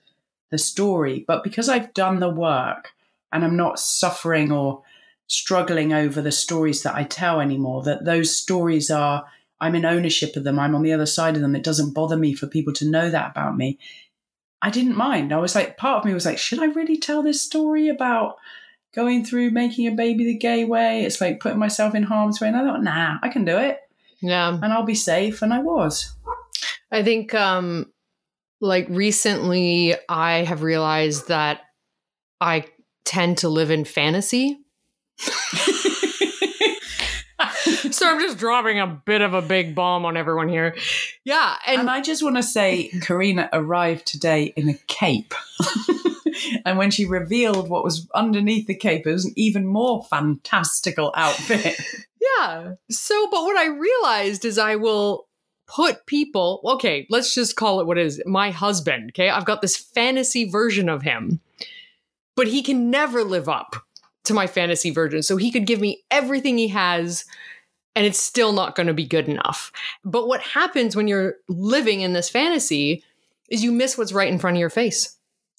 the 0.51 0.59
story. 0.59 1.25
But 1.29 1.45
because 1.45 1.69
I've 1.69 1.95
done 1.95 2.19
the 2.19 2.29
work 2.29 2.91
and 3.31 3.45
I'm 3.45 3.57
not 3.57 3.79
suffering 3.79 4.51
or 4.51 4.83
struggling 5.29 5.93
over 5.93 6.21
the 6.21 6.33
stories 6.33 6.83
that 6.83 6.97
I 6.97 7.05
tell 7.05 7.41
anymore. 7.41 7.85
That 7.85 8.05
those 8.05 8.37
stories 8.37 8.91
are, 8.91 9.25
I'm 9.61 9.77
in 9.77 9.85
ownership 9.85 10.35
of 10.35 10.43
them. 10.43 10.59
I'm 10.59 10.75
on 10.75 10.83
the 10.83 10.93
other 10.93 11.07
side 11.07 11.37
of 11.37 11.43
them. 11.43 11.55
It 11.55 11.63
doesn't 11.63 11.95
bother 11.95 12.17
me 12.17 12.35
for 12.35 12.49
people 12.49 12.73
to 12.75 12.91
know 12.91 13.09
that 13.09 13.31
about 13.31 13.57
me. 13.57 13.79
I 14.61 14.71
didn't 14.71 14.97
mind. 14.97 15.33
I 15.33 15.39
was 15.39 15.55
like, 15.55 15.77
part 15.77 16.01
of 16.01 16.05
me 16.05 16.15
was 16.15 16.27
like, 16.27 16.39
should 16.39 16.59
I 16.59 16.67
really 16.67 16.99
tell 16.99 17.23
this 17.23 17.43
story 17.43 17.89
about 17.89 18.39
going 18.93 19.25
through 19.25 19.51
making 19.51 19.87
a 19.87 19.93
baby 19.93 20.25
the 20.25 20.37
gay 20.37 20.65
way? 20.65 21.05
It's 21.05 21.21
like 21.21 21.39
putting 21.39 21.61
myself 21.61 21.95
in 21.95 22.03
harm's 22.03 22.41
way. 22.41 22.49
And 22.49 22.57
I 22.57 22.65
thought, 22.65 22.83
nah, 22.83 23.19
I 23.23 23.29
can 23.29 23.45
do 23.45 23.57
it 23.57 23.79
Yeah. 24.21 24.59
and 24.63 24.73
I'll 24.73 24.85
be 24.85 24.95
safe. 24.95 25.43
And 25.43 25.53
I 25.53 25.59
was. 25.61 26.13
I 26.91 27.03
think 27.03 27.35
um 27.35 27.93
like 28.61 28.87
recently 28.89 29.95
I 30.09 30.45
have 30.45 30.63
realized 30.63 31.29
that 31.29 31.61
I 32.41 32.67
tend 33.05 33.39
to 33.39 33.49
live 33.49 33.71
in 33.71 33.85
fantasy. 33.85 34.59
so 37.91 38.09
I'm 38.09 38.21
just 38.21 38.39
dropping 38.39 38.81
a 38.81 38.87
bit 38.87 39.23
of 39.23 39.35
a 39.35 39.43
big 39.43 39.75
bomb 39.75 40.05
on 40.05 40.17
everyone 40.17 40.49
here. 40.49 40.77
Yeah, 41.25 41.57
and, 41.67 41.81
And 41.81 41.91
I 41.91 42.01
just 42.01 42.23
want 42.23 42.37
to 42.37 42.43
say, 42.43 42.89
Karina 43.03 43.49
arrived 43.53 44.07
today 44.07 44.53
in 44.57 44.69
a 44.69 44.75
cape. 44.87 45.35
and 46.65 46.79
when 46.79 46.91
she 46.91 47.07
revealed 47.07 47.69
what 47.69 47.85
was 47.85 48.09
underneath 48.15 48.67
the 48.67 48.75
cape, 48.75 49.07
it 49.07 49.13
was 49.13 49.25
an 49.25 49.33
even 49.37 49.67
more 49.67 50.05
fantastical 50.05 51.13
outfit. 51.17 51.81
yeah. 52.39 52.75
So 52.91 53.29
but 53.31 53.43
what 53.43 53.57
I 53.57 53.67
realized 53.67 54.45
is 54.45 54.59
I 54.59 54.77
will 54.77 55.27
put 55.67 56.07
people, 56.07 56.61
okay, 56.65 57.07
let's 57.11 57.35
just 57.35 57.57
call 57.57 57.81
it 57.81 57.87
what 57.87 57.99
it 57.99 58.07
is. 58.07 58.23
My 58.25 58.51
husband, 58.51 59.11
okay? 59.11 59.31
I've 59.31 59.45
got 59.45 59.63
this 59.63 59.77
fantasy 59.77 60.49
version 60.49 60.89
of 60.89 61.03
him. 61.03 61.41
But 62.37 62.49
he 62.49 62.63
can 62.63 62.91
never 62.91 63.25
live 63.25 63.49
up 63.49 63.77
to 64.25 64.35
my 64.35 64.47
fantasy 64.47 64.91
version. 64.91 65.23
So 65.23 65.37
he 65.37 65.51
could 65.51 65.67
give 65.67 65.81
me 65.81 66.05
everything 66.11 66.59
he 66.59 66.69
has 66.69 67.25
and 67.95 68.05
it's 68.05 68.23
still 68.23 68.53
not 68.53 68.77
going 68.77 68.89
to 68.89 68.95
be 68.95 69.07
good 69.07 69.27
enough. 69.27 69.73
But 70.05 70.29
what 70.29 70.43
happens 70.43 70.95
when 70.95 71.09
you're 71.09 71.37
living 71.49 72.03
in 72.03 72.13
this 72.13 72.29
fantasy 72.29 73.03
is 73.49 73.65
you 73.65 73.73
miss 73.73 73.97
what's 73.97 74.13
right 74.13 74.31
in 74.31 74.39
front 74.39 74.59
of 74.59 74.61
your 74.61 74.71
face. 74.71 75.16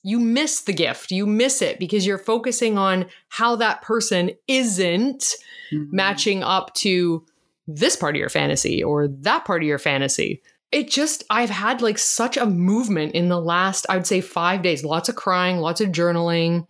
You 0.07 0.21
miss 0.21 0.61
the 0.61 0.71
gift. 0.71 1.11
You 1.11 1.25
miss 1.25 1.61
it 1.61 1.79
because 1.79 2.05
you're 2.05 2.17
focusing 2.17 2.77
on 2.77 3.07
how 3.27 3.57
that 3.57 3.81
person 3.81 4.31
isn't 4.47 5.19
mm-hmm. 5.19 5.83
matching 5.93 6.43
up 6.43 6.73
to 6.75 7.25
this 7.67 7.97
part 7.97 8.15
of 8.15 8.19
your 8.21 8.29
fantasy 8.29 8.81
or 8.81 9.09
that 9.09 9.43
part 9.43 9.63
of 9.63 9.67
your 9.67 9.79
fantasy. 9.79 10.41
It 10.71 10.89
just, 10.89 11.25
I've 11.29 11.49
had 11.49 11.81
like 11.81 11.97
such 11.97 12.37
a 12.37 12.45
movement 12.45 13.15
in 13.15 13.27
the 13.27 13.41
last, 13.41 13.85
I 13.89 13.97
would 13.97 14.07
say, 14.07 14.21
five 14.21 14.61
days. 14.61 14.85
Lots 14.85 15.09
of 15.09 15.17
crying, 15.17 15.57
lots 15.57 15.81
of 15.81 15.89
journaling, 15.89 16.67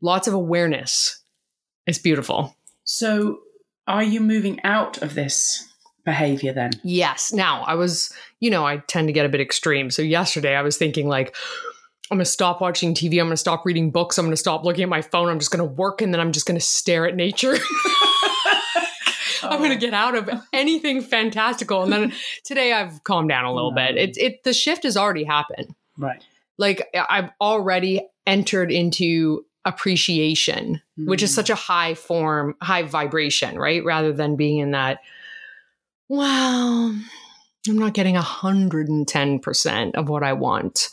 lots 0.00 0.28
of 0.28 0.34
awareness. 0.34 1.20
It's 1.84 1.98
beautiful. 1.98 2.54
So, 2.84 3.40
are 3.88 4.04
you 4.04 4.20
moving 4.20 4.62
out 4.62 5.02
of 5.02 5.14
this 5.14 5.68
behavior 6.04 6.52
then? 6.52 6.70
Yes. 6.84 7.32
Now, 7.32 7.64
I 7.64 7.74
was, 7.74 8.12
you 8.38 8.50
know, 8.50 8.64
I 8.64 8.76
tend 8.76 9.08
to 9.08 9.12
get 9.12 9.26
a 9.26 9.28
bit 9.28 9.40
extreme. 9.40 9.90
So, 9.90 10.00
yesterday 10.00 10.54
I 10.54 10.62
was 10.62 10.76
thinking, 10.76 11.08
like, 11.08 11.34
I'm 12.10 12.16
going 12.16 12.24
to 12.24 12.30
stop 12.30 12.60
watching 12.60 12.94
TV. 12.94 13.12
I'm 13.20 13.26
going 13.26 13.30
to 13.30 13.36
stop 13.36 13.66
reading 13.66 13.90
books. 13.90 14.16
I'm 14.16 14.24
going 14.24 14.32
to 14.32 14.36
stop 14.38 14.64
looking 14.64 14.82
at 14.82 14.88
my 14.88 15.02
phone. 15.02 15.28
I'm 15.28 15.38
just 15.38 15.50
going 15.50 15.66
to 15.66 15.74
work 15.74 16.00
and 16.00 16.12
then 16.12 16.20
I'm 16.20 16.32
just 16.32 16.46
going 16.46 16.58
to 16.58 16.64
stare 16.64 17.06
at 17.06 17.14
nature. 17.14 17.56
I'm 19.42 19.58
going 19.58 19.70
to 19.70 19.76
get 19.76 19.94
out 19.94 20.16
of 20.16 20.28
anything 20.52 21.00
fantastical. 21.00 21.82
And 21.82 21.92
then 21.92 22.12
today 22.44 22.72
I've 22.72 23.04
calmed 23.04 23.28
down 23.28 23.44
a 23.44 23.52
little 23.54 23.72
bit. 23.72 23.96
It's 23.96 24.18
it 24.18 24.42
the 24.44 24.52
shift 24.52 24.82
has 24.82 24.96
already 24.96 25.24
happened. 25.24 25.74
Right. 25.96 26.22
Like 26.56 26.88
I've 27.08 27.30
already 27.40 28.06
entered 28.26 28.72
into 28.72 29.44
appreciation, 29.64 30.80
which 30.96 31.22
is 31.22 31.30
Mm. 31.30 31.34
such 31.34 31.50
a 31.50 31.54
high 31.54 31.94
form, 31.94 32.54
high 32.62 32.82
vibration, 32.84 33.58
right? 33.58 33.84
Rather 33.84 34.12
than 34.12 34.34
being 34.36 34.58
in 34.58 34.70
that, 34.72 35.00
well, 36.08 36.98
I'm 37.68 37.78
not 37.78 37.92
getting 37.94 38.16
110% 38.16 39.94
of 39.94 40.08
what 40.08 40.22
I 40.22 40.32
want. 40.32 40.88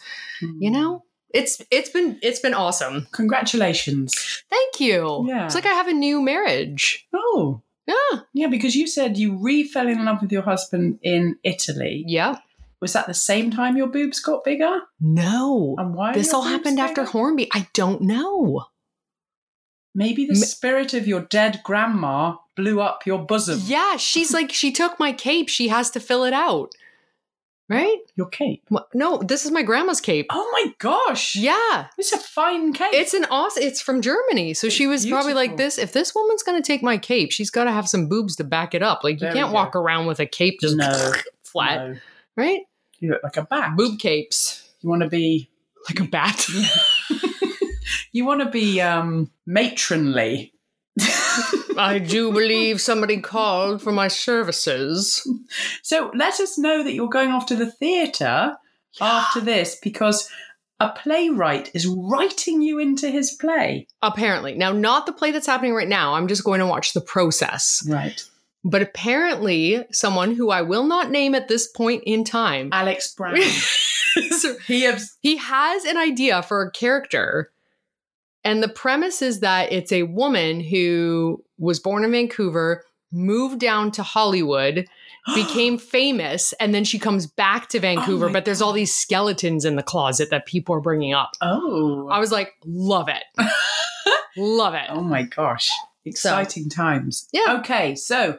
You 0.59 0.69
know? 0.69 1.04
It's 1.35 1.61
it's 1.69 1.89
been 1.89 2.17
it's 2.21 2.39
been 2.39 2.53
awesome. 2.53 3.07
Congratulations. 3.11 4.43
Thank 4.49 4.79
you. 4.79 5.25
Yeah. 5.27 5.45
It's 5.45 5.55
like 5.55 5.65
I 5.65 5.73
have 5.73 5.87
a 5.87 5.93
new 5.93 6.21
marriage. 6.21 7.05
Oh, 7.13 7.61
Yeah. 7.87 8.21
yeah, 8.33 8.47
because 8.47 8.75
you 8.75 8.87
said 8.87 9.17
you 9.17 9.37
re 9.37 9.63
fell 9.63 9.87
in 9.87 10.05
love 10.05 10.21
with 10.21 10.31
your 10.31 10.43
husband 10.43 10.99
in 11.03 11.35
Italy. 11.43 12.03
Yep. 12.07 12.41
Was 12.81 12.93
that 12.93 13.07
the 13.07 13.13
same 13.13 13.51
time 13.51 13.77
your 13.77 13.87
boobs 13.87 14.19
got 14.19 14.43
bigger? 14.43 14.79
No. 14.99 15.75
And 15.77 15.93
why? 15.95 16.13
This 16.13 16.33
all 16.33 16.43
happened 16.43 16.79
after? 16.79 17.03
Hornby. 17.05 17.49
I 17.53 17.67
don't 17.73 18.01
know. 18.01 18.65
Maybe 19.93 20.25
the 20.25 20.31
M- 20.33 20.35
spirit 20.55 20.93
of 20.93 21.07
your 21.07 21.21
dead 21.21 21.61
grandma 21.63 22.35
blew 22.55 22.81
up 22.81 23.05
your 23.05 23.19
bosom. 23.19 23.59
Yeah, 23.63 23.97
she's 23.97 24.33
like, 24.33 24.51
she 24.51 24.71
took 24.71 24.99
my 24.99 25.11
cape. 25.13 25.47
She 25.49 25.69
has 25.69 25.89
to 25.91 25.99
fill 25.99 26.23
it 26.25 26.33
out. 26.33 26.73
Right? 27.67 27.97
Your 28.15 28.27
cape. 28.27 28.63
What? 28.69 28.89
No, 28.93 29.17
this 29.17 29.43
is 29.43 29.51
my 29.51 29.63
grandma's 29.63 29.99
cape. 29.99 30.27
Oh 30.29 30.49
my 30.51 30.73
gosh. 30.77 31.35
Yeah. 31.35 31.87
It's 31.97 32.13
a 32.13 32.17
fine 32.19 32.73
cape. 32.73 32.93
It's 32.93 33.13
an 33.15 33.25
awesome, 33.31 33.63
it's 33.63 33.81
from 33.81 34.01
Germany. 34.01 34.53
So 34.53 34.69
she 34.69 34.85
was 34.85 35.05
probably 35.05 35.33
like 35.33 35.57
this. 35.57 35.79
If 35.79 35.91
this 35.91 36.13
woman's 36.13 36.43
going 36.43 36.61
to 36.61 36.65
take 36.65 36.83
my 36.83 36.97
cape, 36.99 37.31
she's 37.31 37.49
got 37.49 37.63
to 37.63 37.71
have 37.71 37.87
some 37.87 38.07
boobs 38.07 38.35
to 38.35 38.43
back 38.43 38.75
it 38.75 38.83
up. 38.83 39.03
Like, 39.03 39.15
you 39.15 39.19
There 39.27 39.33
can't 39.33 39.51
walk 39.51 39.75
around 39.75 40.05
with 40.05 40.19
a 40.19 40.27
cape 40.27 40.59
just 40.61 40.77
No. 40.77 41.11
flat. 41.43 41.89
No. 41.89 41.95
Right? 42.35 42.61
You 42.99 43.11
look 43.11 43.23
like 43.23 43.37
a 43.37 43.43
bat. 43.43 43.75
Boob 43.75 43.99
capes. 43.99 44.69
You 44.81 44.89
want 44.89 45.01
to 45.01 45.09
be. 45.09 45.49
Like 45.89 45.99
a 45.99 46.09
bat. 46.09 46.47
You 48.11 48.25
want 48.25 48.41
to 48.41 48.49
be 48.49 48.79
um 48.79 49.29
matronly. 49.45 50.53
I 51.77 51.99
do 51.99 52.31
believe 52.31 52.81
somebody 52.81 53.21
called 53.21 53.81
for 53.81 53.91
my 53.91 54.07
services. 54.07 55.27
So 55.83 56.11
let 56.13 56.39
us 56.39 56.57
know 56.57 56.83
that 56.83 56.93
you're 56.93 57.09
going 57.09 57.31
off 57.31 57.45
to 57.47 57.55
the 57.55 57.71
theatre 57.71 58.55
after 58.99 59.41
this 59.41 59.77
because 59.81 60.29
a 60.79 60.89
playwright 60.89 61.71
is 61.73 61.87
writing 61.87 62.61
you 62.61 62.79
into 62.79 63.09
his 63.09 63.31
play. 63.31 63.87
Apparently. 64.01 64.55
Now, 64.55 64.71
not 64.71 65.05
the 65.05 65.13
play 65.13 65.31
that's 65.31 65.47
happening 65.47 65.73
right 65.73 65.87
now. 65.87 66.15
I'm 66.15 66.27
just 66.27 66.43
going 66.43 66.59
to 66.59 66.67
watch 66.67 66.93
the 66.93 67.01
process. 67.01 67.85
Right. 67.87 68.23
But 68.63 68.81
apparently, 68.81 69.85
someone 69.91 70.33
who 70.33 70.49
I 70.49 70.63
will 70.63 70.85
not 70.85 71.11
name 71.11 71.35
at 71.35 71.47
this 71.47 71.67
point 71.67 72.03
in 72.05 72.23
time, 72.23 72.69
Alex 72.71 73.13
Brown. 73.13 73.37
So 74.39 74.57
he 74.59 74.83
has 74.83 75.13
he 75.19 75.35
has 75.35 75.83
an 75.83 75.97
idea 75.97 76.41
for 76.41 76.61
a 76.61 76.71
character. 76.71 77.51
And 78.45 78.61
the 78.61 78.69
premise 78.69 79.23
is 79.23 79.39
that 79.39 79.71
it's 79.71 79.91
a 79.91 80.03
woman 80.03 80.59
who 80.61 81.43
was 81.57 81.79
born 81.79 82.03
in 82.03 82.11
Vancouver, 82.11 82.85
moved 83.11 83.59
down 83.59 83.91
to 83.91 84.03
Hollywood, 84.03 84.85
became 85.35 85.79
famous, 85.79 86.53
and 86.59 86.73
then 86.73 86.83
she 86.83 86.99
comes 86.99 87.25
back 87.25 87.67
to 87.69 87.79
oh 87.79 87.81
Vancouver. 87.81 88.27
my 88.27 88.33
but 88.33 88.45
there's 88.45 88.61
all 88.61 88.71
these 88.71 88.93
skeletons 88.93 89.65
in 89.65 89.75
the 89.75 89.83
closet 89.83 90.29
that 90.29 90.45
people 90.45 90.75
are 90.75 90.81
bringing 90.81 91.13
up. 91.13 91.31
Oh. 91.41 92.07
I 92.09 92.19
was 92.19 92.31
like, 92.31 92.53
love 92.63 93.09
it. 93.09 93.23
love 94.37 94.75
it. 94.75 94.85
Oh 94.89 95.01
my 95.01 95.23
gosh. 95.23 95.69
Exciting 96.05 96.69
times. 96.69 97.27
Yeah. 97.33 97.57
Okay, 97.59 97.95
so 97.95 98.37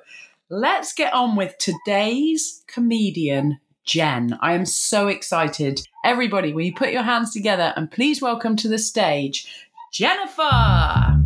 let's 0.48 0.92
get 0.92 1.12
on 1.12 1.34
with 1.34 1.58
today's 1.58 2.62
comedian, 2.68 3.58
Jen. 3.84 4.38
I 4.40 4.52
am 4.52 4.66
so 4.66 5.08
excited. 5.08 5.80
Everybody, 6.04 6.52
will 6.52 6.62
you 6.62 6.75
put 6.75 6.92
your 6.92 7.02
hands 7.02 7.32
together 7.32 7.72
and 7.75 7.90
please 7.90 8.22
welcome 8.22 8.54
to 8.56 8.68
the 8.68 8.78
stage 8.78 9.65
Jennifer? 9.93 10.43
I 10.43 11.23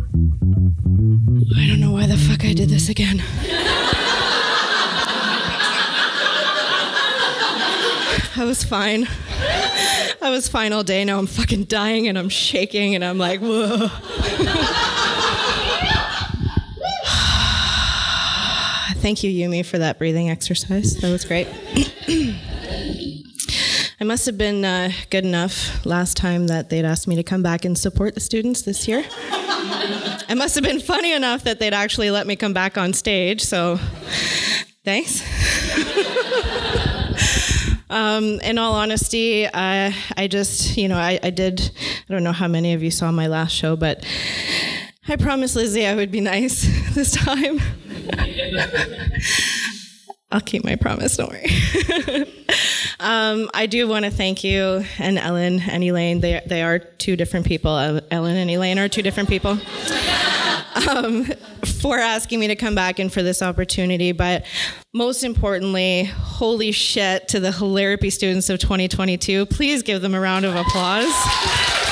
don't 1.67 1.79
know 1.79 1.91
why 1.91 2.05
the 2.05 2.17
fuck 2.17 2.45
I 2.45 2.53
did 2.53 2.69
this 2.69 2.89
again. 2.89 3.21
I 8.37 8.45
was 8.45 8.63
fine. 8.63 9.07
I 10.21 10.29
was 10.29 10.47
fine 10.47 10.73
all 10.73 10.83
day. 10.83 11.03
Now 11.03 11.19
I'm 11.19 11.27
fucking 11.27 11.65
dying 11.65 12.07
and 12.07 12.17
I'm 12.17 12.29
shaking 12.29 12.95
and 12.95 13.03
I'm 13.03 13.17
like, 13.17 13.41
whoa. 13.41 13.87
Thank 19.01 19.23
you, 19.23 19.31
Yumi, 19.31 19.65
for 19.65 19.79
that 19.79 19.97
breathing 19.97 20.29
exercise. 20.29 20.95
That 20.97 21.11
was 21.11 21.25
great. 21.25 21.47
I 24.01 24.03
must 24.03 24.25
have 24.25 24.35
been 24.35 24.65
uh, 24.65 24.91
good 25.11 25.25
enough 25.25 25.85
last 25.85 26.17
time 26.17 26.47
that 26.47 26.71
they'd 26.71 26.85
asked 26.85 27.07
me 27.07 27.15
to 27.17 27.23
come 27.23 27.43
back 27.43 27.65
and 27.65 27.77
support 27.77 28.15
the 28.15 28.19
students 28.19 28.63
this 28.63 28.87
year. 28.87 29.05
I 29.11 30.33
must 30.35 30.55
have 30.55 30.63
been 30.63 30.79
funny 30.79 31.13
enough 31.13 31.43
that 31.43 31.59
they'd 31.59 31.75
actually 31.75 32.09
let 32.09 32.25
me 32.25 32.35
come 32.35 32.51
back 32.51 32.79
on 32.79 32.93
stage, 32.93 33.43
so 33.43 33.77
thanks. 34.83 35.21
um, 37.91 38.39
in 38.39 38.57
all 38.57 38.73
honesty, 38.73 39.47
I 39.53 40.27
just, 40.31 40.77
you 40.77 40.87
know, 40.87 40.97
I, 40.97 41.19
I 41.21 41.29
did, 41.29 41.61
I 42.09 42.11
don't 42.11 42.23
know 42.23 42.31
how 42.31 42.47
many 42.47 42.73
of 42.73 42.81
you 42.81 42.89
saw 42.89 43.11
my 43.11 43.27
last 43.27 43.51
show, 43.51 43.75
but 43.75 44.03
I 45.07 45.15
promised 45.15 45.55
Lizzie 45.55 45.85
I 45.85 45.93
would 45.93 46.09
be 46.09 46.21
nice 46.21 46.63
this 46.95 47.11
time. 47.11 47.59
I'll 50.31 50.41
keep 50.41 50.63
my 50.63 50.75
promise, 50.75 51.17
don't 51.17 51.29
worry. 51.29 51.45
um, 52.99 53.49
I 53.53 53.65
do 53.69 53.87
want 53.87 54.05
to 54.05 54.11
thank 54.11 54.43
you 54.43 54.85
and 54.97 55.17
Ellen 55.17 55.59
and 55.59 55.83
Elaine. 55.83 56.21
They, 56.21 56.41
they 56.45 56.61
are 56.63 56.79
two 56.79 57.15
different 57.15 57.45
people. 57.45 57.71
Uh, 57.71 58.01
Ellen 58.11 58.37
and 58.37 58.49
Elaine 58.49 58.79
are 58.79 58.87
two 58.87 59.01
different 59.01 59.27
people. 59.27 59.57
um, 60.89 61.25
for 61.81 61.97
asking 61.97 62.39
me 62.39 62.47
to 62.47 62.55
come 62.55 62.75
back 62.75 62.99
and 62.99 63.11
for 63.11 63.23
this 63.23 63.41
opportunity. 63.41 64.11
But 64.11 64.45
most 64.93 65.23
importantly, 65.23 66.05
holy 66.05 66.71
shit 66.71 67.27
to 67.29 67.39
the 67.39 67.49
Hilarapy 67.49 68.11
students 68.11 68.49
of 68.49 68.59
2022. 68.59 69.45
Please 69.47 69.83
give 69.83 70.01
them 70.01 70.13
a 70.13 70.19
round 70.19 70.45
of 70.45 70.55
applause. 70.55 71.11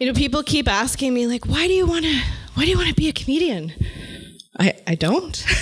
you 0.00 0.06
know, 0.06 0.14
people 0.14 0.42
keep 0.42 0.66
asking 0.66 1.12
me 1.12 1.26
like, 1.26 1.44
why 1.44 1.66
do 1.66 1.74
you 1.74 1.86
want 1.86 2.06
to, 2.06 2.20
why 2.54 2.64
do 2.64 2.70
you 2.70 2.76
want 2.76 2.88
to 2.88 2.94
be 2.94 3.10
a 3.10 3.12
comedian? 3.12 3.70
I, 4.60 4.74
I 4.86 4.94
don't. 4.94 5.32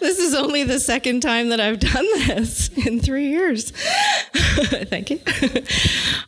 this 0.00 0.18
is 0.18 0.34
only 0.34 0.64
the 0.64 0.80
second 0.80 1.20
time 1.20 1.50
that 1.50 1.60
I've 1.60 1.78
done 1.78 2.04
this 2.26 2.68
in 2.84 2.98
three 2.98 3.28
years. 3.28 3.70
Thank 4.34 5.10
you. 5.10 5.20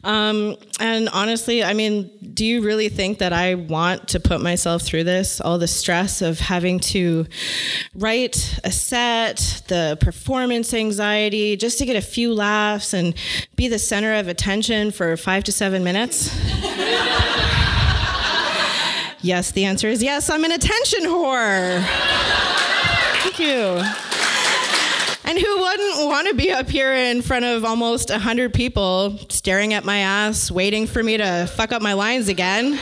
um, 0.04 0.56
and 0.78 1.08
honestly, 1.08 1.64
I 1.64 1.74
mean, 1.74 2.08
do 2.32 2.46
you 2.46 2.62
really 2.62 2.88
think 2.88 3.18
that 3.18 3.32
I 3.32 3.56
want 3.56 4.06
to 4.10 4.20
put 4.20 4.40
myself 4.40 4.82
through 4.82 5.02
this? 5.02 5.40
All 5.40 5.58
the 5.58 5.66
stress 5.66 6.22
of 6.22 6.38
having 6.38 6.78
to 6.80 7.26
write 7.96 8.60
a 8.62 8.70
set, 8.70 9.64
the 9.66 9.98
performance 10.00 10.72
anxiety, 10.72 11.56
just 11.56 11.78
to 11.78 11.86
get 11.86 11.96
a 11.96 12.02
few 12.02 12.32
laughs 12.32 12.94
and 12.94 13.16
be 13.56 13.66
the 13.66 13.80
center 13.80 14.14
of 14.14 14.28
attention 14.28 14.92
for 14.92 15.16
five 15.16 15.42
to 15.42 15.50
seven 15.50 15.82
minutes? 15.82 16.30
yes, 19.20 19.50
the 19.52 19.64
answer 19.64 19.88
is 19.88 20.02
yes, 20.02 20.30
I'm 20.30 20.44
an 20.44 20.52
attention 20.52 21.04
whore. 21.04 21.82
Thank 23.22 23.38
you. 23.38 23.82
And 25.24 25.38
who 25.38 25.58
wouldn't 25.58 26.06
want 26.06 26.28
to 26.28 26.34
be 26.34 26.50
up 26.50 26.70
here 26.70 26.94
in 26.94 27.20
front 27.20 27.44
of 27.44 27.62
almost 27.62 28.08
100 28.08 28.54
people 28.54 29.18
staring 29.28 29.74
at 29.74 29.84
my 29.84 29.98
ass, 29.98 30.50
waiting 30.50 30.86
for 30.86 31.02
me 31.02 31.18
to 31.18 31.46
fuck 31.54 31.70
up 31.70 31.82
my 31.82 31.92
lines 31.92 32.28
again? 32.28 32.80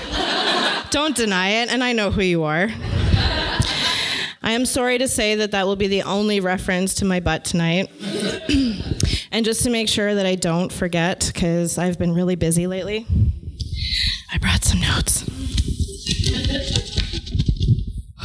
Don't 0.90 1.16
deny 1.16 1.48
it, 1.62 1.72
and 1.72 1.82
I 1.82 1.92
know 1.92 2.12
who 2.12 2.22
you 2.22 2.44
are. 2.44 2.68
I 4.46 4.52
am 4.52 4.64
sorry 4.64 4.98
to 4.98 5.08
say 5.08 5.34
that 5.34 5.50
that 5.50 5.66
will 5.66 5.74
be 5.74 5.88
the 5.88 6.04
only 6.04 6.38
reference 6.38 6.94
to 6.94 7.04
my 7.04 7.18
butt 7.18 7.44
tonight. 7.44 7.90
and 9.32 9.44
just 9.44 9.64
to 9.64 9.70
make 9.70 9.88
sure 9.88 10.14
that 10.14 10.24
I 10.24 10.36
don't 10.36 10.72
forget, 10.72 11.28
because 11.34 11.78
I've 11.78 11.98
been 11.98 12.14
really 12.14 12.36
busy 12.36 12.68
lately, 12.68 13.06
I 14.32 14.38
brought 14.38 14.62
some 14.62 14.80
notes. 14.80 15.24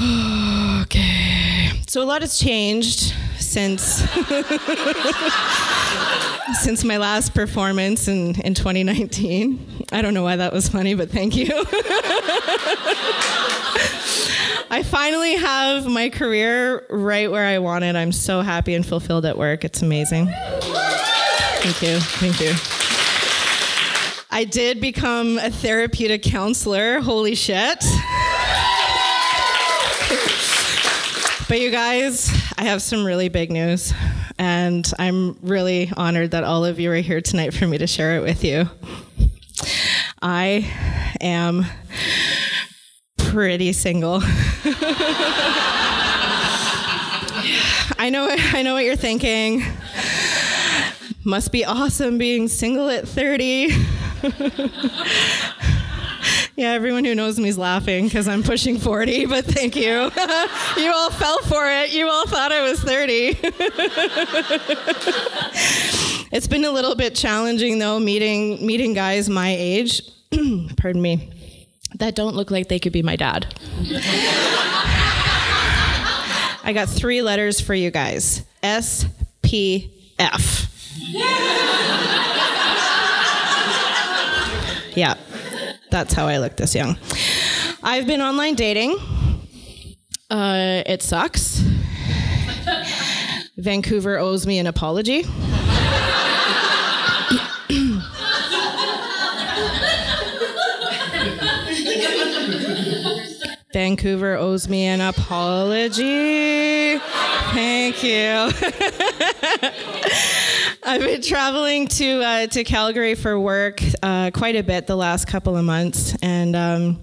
okay. 0.81 1.69
So 1.87 2.01
a 2.01 2.05
lot 2.05 2.21
has 2.21 2.39
changed 2.39 3.13
since 3.39 3.83
since 6.61 6.83
my 6.83 6.97
last 6.97 7.33
performance 7.33 8.07
in, 8.07 8.39
in 8.41 8.53
2019. 8.53 9.85
I 9.91 10.01
don't 10.01 10.13
know 10.13 10.23
why 10.23 10.37
that 10.37 10.53
was 10.53 10.69
funny, 10.69 10.93
but 10.93 11.09
thank 11.09 11.35
you. 11.35 11.47
I 14.69 14.83
finally 14.83 15.35
have 15.35 15.85
my 15.85 16.09
career 16.09 16.85
right 16.89 17.29
where 17.29 17.45
I 17.45 17.59
want 17.59 17.83
it. 17.83 17.97
I'm 17.97 18.13
so 18.13 18.41
happy 18.41 18.73
and 18.73 18.85
fulfilled 18.85 19.25
at 19.25 19.37
work. 19.37 19.65
It's 19.65 19.81
amazing. 19.81 20.27
Thank 20.27 21.81
you. 21.81 21.99
Thank 21.99 22.39
you. 22.39 22.53
I 24.33 24.45
did 24.45 24.79
become 24.79 25.37
a 25.39 25.51
therapeutic 25.51 26.23
counselor. 26.23 27.01
Holy 27.01 27.35
shit. 27.35 27.83
But 31.51 31.59
you 31.59 31.69
guys, 31.69 32.31
I 32.57 32.63
have 32.63 32.81
some 32.81 33.03
really 33.03 33.27
big 33.27 33.51
news. 33.51 33.93
And 34.39 34.89
I'm 34.97 35.37
really 35.41 35.91
honored 35.97 36.31
that 36.31 36.45
all 36.45 36.63
of 36.63 36.79
you 36.79 36.89
are 36.93 36.95
here 36.95 37.19
tonight 37.19 37.53
for 37.53 37.67
me 37.67 37.77
to 37.77 37.87
share 37.87 38.15
it 38.15 38.21
with 38.21 38.45
you. 38.45 38.69
I 40.21 40.71
am 41.19 41.65
pretty 43.17 43.73
single. 43.73 44.21
I 47.99 48.07
know 48.09 48.29
I 48.29 48.61
know 48.63 48.73
what 48.73 48.85
you're 48.85 48.95
thinking. 48.95 49.61
Must 51.25 51.51
be 51.51 51.65
awesome 51.65 52.17
being 52.17 52.47
single 52.47 52.87
at 52.87 53.05
30. 53.05 53.73
Yeah, 56.61 56.73
everyone 56.73 57.05
who 57.05 57.15
knows 57.15 57.39
me 57.39 57.49
is 57.49 57.57
laughing 57.57 58.05
because 58.05 58.27
I'm 58.27 58.43
pushing 58.43 58.77
40, 58.77 59.25
but 59.25 59.45
thank 59.45 59.75
you. 59.75 59.83
you 59.83 60.93
all 60.93 61.09
fell 61.09 61.39
for 61.39 61.67
it. 61.67 61.91
You 61.91 62.07
all 62.07 62.27
thought 62.27 62.51
I 62.51 62.61
was 62.61 62.79
30. 62.79 63.13
it's 66.31 66.45
been 66.45 66.63
a 66.63 66.69
little 66.69 66.93
bit 66.93 67.15
challenging 67.15 67.79
though 67.79 67.99
meeting 67.99 68.63
meeting 68.63 68.93
guys 68.93 69.27
my 69.27 69.55
age, 69.57 70.03
pardon 70.77 71.01
me, 71.01 71.31
that 71.95 72.13
don't 72.13 72.35
look 72.35 72.51
like 72.51 72.67
they 72.67 72.77
could 72.77 72.93
be 72.93 73.01
my 73.01 73.15
dad. 73.15 73.55
I 76.63 76.73
got 76.75 76.89
3 76.89 77.23
letters 77.23 77.59
for 77.59 77.73
you 77.73 77.89
guys. 77.89 78.45
S 78.61 79.07
P 79.41 79.91
F. 80.19 80.67
Yeah. 84.93 85.15
That's 85.91 86.13
how 86.13 86.25
I 86.25 86.37
look 86.37 86.55
this 86.55 86.73
young. 86.73 86.97
I've 87.83 88.07
been 88.07 88.21
online 88.21 88.55
dating. 88.55 88.97
Uh, 90.29 90.83
it 90.85 91.03
sucks. 91.03 91.59
Vancouver 93.57 94.17
owes 94.17 94.47
me 94.47 94.57
an 94.57 94.67
apology. 94.67 95.23
Vancouver 103.73 104.37
owes 104.37 104.69
me 104.69 104.85
an 104.85 105.01
apology. 105.01 106.99
Thank 107.53 108.01
you. 108.01 108.49
I've 110.83 111.01
been 111.01 111.21
traveling 111.23 111.87
to 111.87 112.23
uh, 112.23 112.47
to 112.47 112.63
Calgary 112.63 113.15
for 113.15 113.39
work 113.39 113.81
uh, 114.01 114.31
quite 114.33 114.55
a 114.55 114.63
bit 114.63 114.87
the 114.87 114.95
last 114.95 115.27
couple 115.27 115.55
of 115.55 115.63
months, 115.63 116.15
and 116.21 116.55
um, 116.55 117.01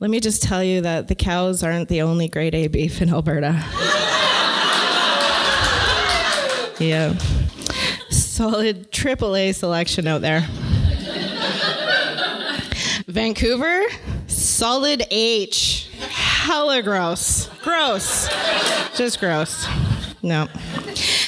let 0.00 0.10
me 0.10 0.20
just 0.20 0.42
tell 0.42 0.62
you 0.62 0.82
that 0.82 1.08
the 1.08 1.14
cows 1.14 1.62
aren't 1.62 1.88
the 1.88 2.02
only 2.02 2.28
grade 2.28 2.54
A 2.54 2.68
beef 2.68 3.00
in 3.00 3.08
Alberta. 3.08 3.52
yeah, 6.78 7.16
solid 8.10 8.92
triple 8.92 9.34
A 9.34 9.52
selection 9.52 10.06
out 10.06 10.20
there. 10.20 10.46
Vancouver, 13.06 13.82
solid 14.26 15.04
H. 15.10 15.88
Hella 16.00 16.82
gross. 16.82 17.48
Gross. 17.62 18.28
Just 18.94 19.20
gross. 19.20 19.66
No. 20.22 20.48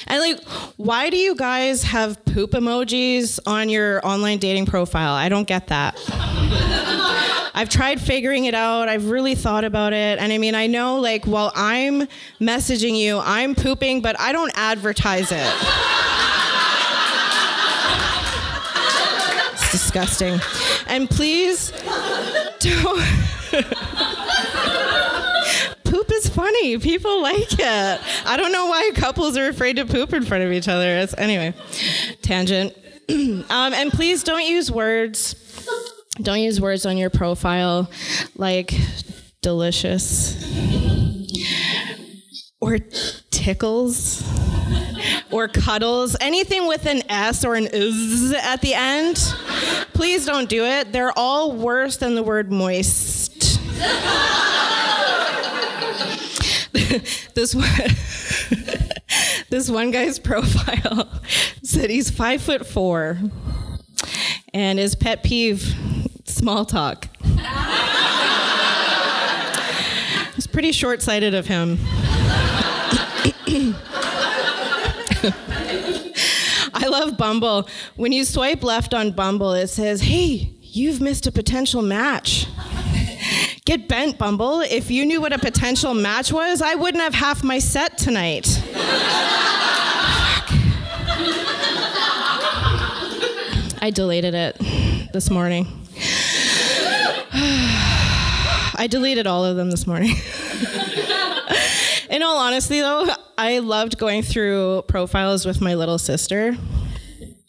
And 0.09 0.21
like, 0.21 0.43
why 0.77 1.11
do 1.11 1.17
you 1.17 1.35
guys 1.37 1.83
have 1.85 2.25
poop 2.25 2.53
emojis 2.53 3.39
on 3.47 3.69
your 3.69 4.05
online 4.07 4.39
dating 4.39 4.67
profile? 4.67 5.13
I 5.13 5.29
don't 5.29 5.47
get 5.47 5.69
that. 5.69 5.99
I've 7.55 7.69
tried 7.69 8.01
figuring 8.01 8.47
it 8.47 8.55
out. 8.55 8.89
I've 8.89 9.11
really 9.11 9.35
thought 9.35 9.65
about 9.65 9.93
it. 9.93 10.19
And 10.19 10.33
I 10.33 10.39
mean, 10.39 10.55
I 10.55 10.67
know 10.67 11.01
like 11.01 11.27
while 11.27 11.53
I'm 11.55 12.07
messaging 12.41 12.97
you, 12.97 13.19
I'm 13.19 13.55
pooping, 13.55 14.01
but 14.01 14.19
I 14.19 14.33
don't 14.33 14.53
advertise 14.55 15.31
it. 15.31 15.53
It's 19.53 19.73
disgusting. 19.73 20.41
And 20.87 21.11
please 21.11 21.73
don't. 22.61 23.05
funny. 26.39 26.79
People 26.79 27.21
like 27.31 27.53
it. 27.53 28.01
I 28.25 28.37
don't 28.37 28.53
know 28.53 28.67
why 28.67 28.91
couples 28.95 29.37
are 29.37 29.49
afraid 29.49 29.77
to 29.77 29.85
poop 29.85 30.13
in 30.13 30.25
front 30.25 30.45
of 30.45 30.53
each 30.53 30.69
other. 30.69 30.99
It's, 30.99 31.15
anyway, 31.19 31.53
tangent. 32.23 32.75
um, 33.09 33.45
and 33.51 33.91
please 33.91 34.23
don't 34.23 34.45
use 34.45 34.71
words. 34.71 35.35
Don't 36.23 36.41
use 36.41 36.61
words 36.61 36.87
on 36.87 36.97
your 36.97 37.11
profile 37.11 37.91
like 38.35 38.75
delicious 39.41 40.35
or 42.61 42.79
tickles 43.31 44.23
or 45.31 45.47
cuddles, 45.47 46.17
anything 46.21 46.67
with 46.67 46.87
an 46.87 47.03
S 47.09 47.45
or 47.45 47.55
an 47.55 47.69
is 47.71 48.33
at 48.33 48.61
the 48.63 48.75
end. 48.75 49.17
Please 49.93 50.27
don't 50.27 50.49
do 50.49 50.65
it. 50.65 50.93
They're 50.93 51.17
all 51.17 51.53
worse 51.53 51.99
than 51.99 52.15
the 52.15 52.23
word 52.23 52.51
moist. 52.51 53.61
this 57.35 57.55
one 57.55 57.65
this 59.51 59.71
one 59.71 59.91
guy's 59.91 60.19
profile 60.19 61.09
said 61.63 61.91
he's 61.91 62.11
five 62.11 62.43
foot 62.43 62.67
four 62.67 63.19
and 64.55 64.79
his 64.79 64.95
pet 64.95 65.23
peeve 65.23 65.75
small 66.25 66.65
talk 66.65 67.09
it's 70.37 70.47
pretty 70.47 70.73
short-sighted 70.73 71.35
of 71.35 71.47
him 71.47 71.79
i 76.75 76.87
love 76.87 77.17
Bumble. 77.17 77.69
When 77.97 78.13
you 78.13 78.25
swipe 78.25 78.63
left 78.63 78.95
on 78.95 79.13
Bumble, 79.13 79.53
it 79.53 79.69
says, 79.69 80.03
hey, 80.03 80.53
you've 80.63 81.01
missed 81.01 81.27
a 81.27 81.33
potential 81.33 81.83
match. 81.83 82.47
Get 83.69 83.87
bent, 83.87 84.17
Bumble. 84.17 84.63
If 84.63 84.91
you 84.91 85.05
knew 85.05 85.21
what 85.21 85.35
a 85.35 85.39
potential 85.39 85.93
match 85.93 86.33
was, 86.33 86.63
I 86.63 86.75
wouldn't 86.75 87.03
have 87.03 87.13
half 87.13 87.45
my 87.45 87.59
set 87.59 87.99
tonight. 87.99 88.47
I 93.83 93.93
deleted 93.95 94.33
it 94.33 94.57
this 95.13 95.29
morning. 95.29 95.67
I 98.75 98.87
deleted 98.89 99.27
all 99.27 99.45
of 99.45 99.57
them 99.57 99.71
this 99.71 99.87
morning. 99.87 100.15
In 102.09 102.23
all 102.23 102.39
honesty, 102.39 102.81
though, 102.81 103.07
I 103.37 103.59
loved 103.59 103.99
going 103.99 104.23
through 104.23 104.85
profiles 104.89 105.45
with 105.45 105.61
my 105.61 105.75
little 105.75 105.99
sister. 105.99 106.57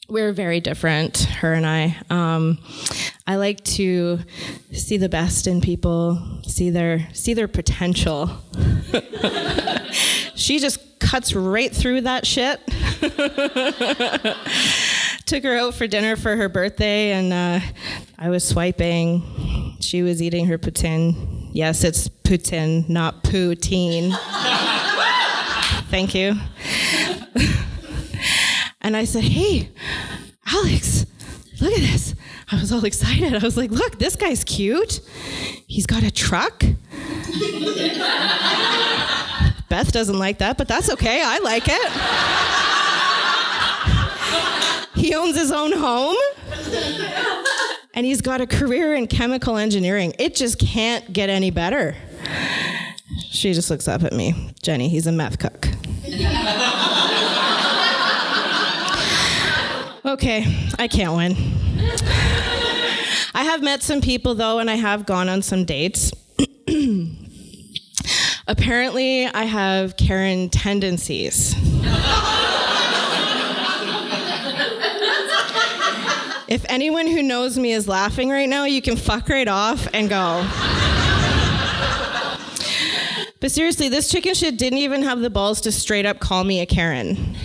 We're 0.09 0.33
very 0.33 0.59
different, 0.59 1.19
her 1.39 1.53
and 1.53 1.65
I. 1.65 1.95
Um, 2.09 2.57
I 3.29 3.35
like 3.35 3.63
to 3.75 4.19
see 4.71 4.97
the 4.97 5.07
best 5.07 5.45
in 5.45 5.61
people, 5.61 6.19
see 6.47 6.71
their 6.71 7.07
see 7.13 7.35
their 7.35 7.47
potential. 7.47 8.27
she 10.35 10.57
just 10.57 10.99
cuts 10.99 11.35
right 11.35 11.71
through 11.71 12.01
that 12.01 12.25
shit. 12.25 12.59
Took 15.27 15.43
her 15.43 15.55
out 15.59 15.75
for 15.75 15.85
dinner 15.85 16.15
for 16.15 16.35
her 16.35 16.49
birthday, 16.49 17.11
and 17.11 17.31
uh, 17.31 17.59
I 18.17 18.29
was 18.29 18.43
swiping. 18.43 19.77
She 19.79 20.01
was 20.01 20.23
eating 20.23 20.47
her 20.47 20.57
poutine. 20.57 21.51
Yes, 21.53 21.83
it's 21.83 22.09
poutine, 22.09 22.89
not 22.89 23.23
poutine. 23.23 24.11
Thank 25.91 26.15
you. 26.15 26.33
and 28.81 28.97
I 28.97 29.03
said, 29.05 29.23
Hey, 29.23 29.69
Alex, 30.47 31.05
look 31.61 31.73
at 31.73 31.79
this. 31.81 32.15
I 32.51 32.59
was 32.59 32.71
all 32.71 32.83
excited. 32.85 33.35
I 33.35 33.39
was 33.39 33.57
like, 33.57 33.71
Look, 33.71 33.99
this 33.99 34.15
guy's 34.15 34.43
cute. 34.43 35.01
He's 35.67 35.85
got 35.85 36.03
a 36.03 36.11
truck. 36.11 36.63
Beth 39.69 39.91
doesn't 39.91 40.17
like 40.17 40.39
that, 40.39 40.57
but 40.57 40.67
that's 40.67 40.89
okay. 40.89 41.21
I 41.23 41.37
like 41.39 41.67
it. 41.67 41.91
he 44.99 45.13
owns 45.13 45.37
his 45.37 45.51
own 45.51 45.71
home. 45.73 46.15
And 47.93 48.05
he's 48.05 48.21
got 48.21 48.41
a 48.41 48.47
career 48.47 48.95
in 48.95 49.07
chemical 49.07 49.57
engineering. 49.57 50.13
It 50.17 50.33
just 50.35 50.57
can't 50.57 51.11
get 51.13 51.29
any 51.29 51.51
better. 51.51 51.95
She 53.29 53.53
just 53.53 53.69
looks 53.69 53.87
up 53.87 54.03
at 54.03 54.13
me. 54.13 54.53
Jenny, 54.63 54.89
he's 54.89 55.05
a 55.05 55.11
meth 55.11 55.37
cook. 55.39 55.67
Okay, 60.05 60.45
I 60.77 60.87
can't 60.87 61.15
win. 61.15 61.35
I 63.33 63.43
have 63.43 63.61
met 63.61 63.83
some 63.83 64.01
people 64.01 64.35
though, 64.35 64.59
and 64.59 64.69
I 64.69 64.75
have 64.75 65.05
gone 65.05 65.29
on 65.29 65.41
some 65.41 65.65
dates. 65.65 66.11
Apparently, 68.47 69.27
I 69.27 69.43
have 69.43 69.95
Karen 69.97 70.49
tendencies. 70.49 71.55
if 76.47 76.65
anyone 76.67 77.05
who 77.07 77.21
knows 77.21 77.57
me 77.59 77.71
is 77.71 77.87
laughing 77.87 78.29
right 78.29 78.49
now, 78.49 78.65
you 78.65 78.81
can 78.81 78.97
fuck 78.97 79.29
right 79.29 79.47
off 79.47 79.87
and 79.93 80.09
go. 80.09 80.45
But 83.39 83.51
seriously, 83.51 83.87
this 83.87 84.09
chicken 84.11 84.33
shit 84.33 84.57
didn't 84.57 84.79
even 84.79 85.03
have 85.03 85.21
the 85.21 85.29
balls 85.29 85.61
to 85.61 85.71
straight 85.71 86.05
up 86.05 86.19
call 86.19 86.43
me 86.43 86.59
a 86.59 86.65
Karen. 86.65 87.35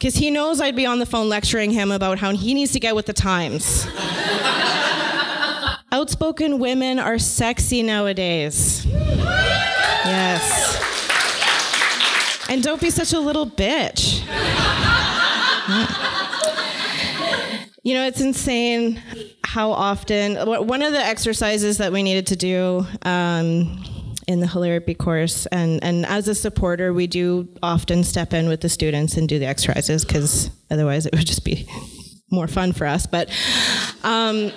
Because 0.00 0.14
he 0.14 0.30
knows 0.30 0.62
I'd 0.62 0.74
be 0.74 0.86
on 0.86 0.98
the 0.98 1.04
phone 1.04 1.28
lecturing 1.28 1.72
him 1.72 1.92
about 1.92 2.18
how 2.18 2.32
he 2.32 2.54
needs 2.54 2.72
to 2.72 2.80
get 2.80 2.96
with 2.96 3.04
the 3.04 3.12
times. 3.12 3.86
Outspoken 5.92 6.58
women 6.58 6.98
are 6.98 7.18
sexy 7.18 7.82
nowadays. 7.82 8.86
Yes. 8.86 10.78
And 12.48 12.62
don't 12.62 12.80
be 12.80 12.88
such 12.88 13.12
a 13.12 13.20
little 13.20 13.46
bitch. 13.46 14.22
You 17.82 17.94
know, 17.94 18.06
it's 18.06 18.22
insane 18.22 19.02
how 19.44 19.72
often. 19.72 20.36
One 20.66 20.80
of 20.80 20.92
the 20.92 21.04
exercises 21.04 21.76
that 21.76 21.92
we 21.92 22.02
needed 22.02 22.26
to 22.28 22.36
do 22.36 22.86
um, 23.02 23.84
in 24.30 24.38
the 24.38 24.46
Hilarapy 24.46 24.96
course, 24.96 25.46
and, 25.46 25.82
and 25.82 26.06
as 26.06 26.28
a 26.28 26.36
supporter, 26.36 26.92
we 26.92 27.08
do 27.08 27.48
often 27.64 28.04
step 28.04 28.32
in 28.32 28.48
with 28.48 28.60
the 28.60 28.68
students 28.68 29.16
and 29.16 29.28
do 29.28 29.40
the 29.40 29.46
exercises 29.46 30.04
because 30.04 30.50
otherwise 30.70 31.04
it 31.04 31.12
would 31.12 31.26
just 31.26 31.44
be 31.44 31.68
more 32.30 32.46
fun 32.46 32.72
for 32.72 32.86
us. 32.86 33.06
But 33.06 33.28
um, 34.04 34.52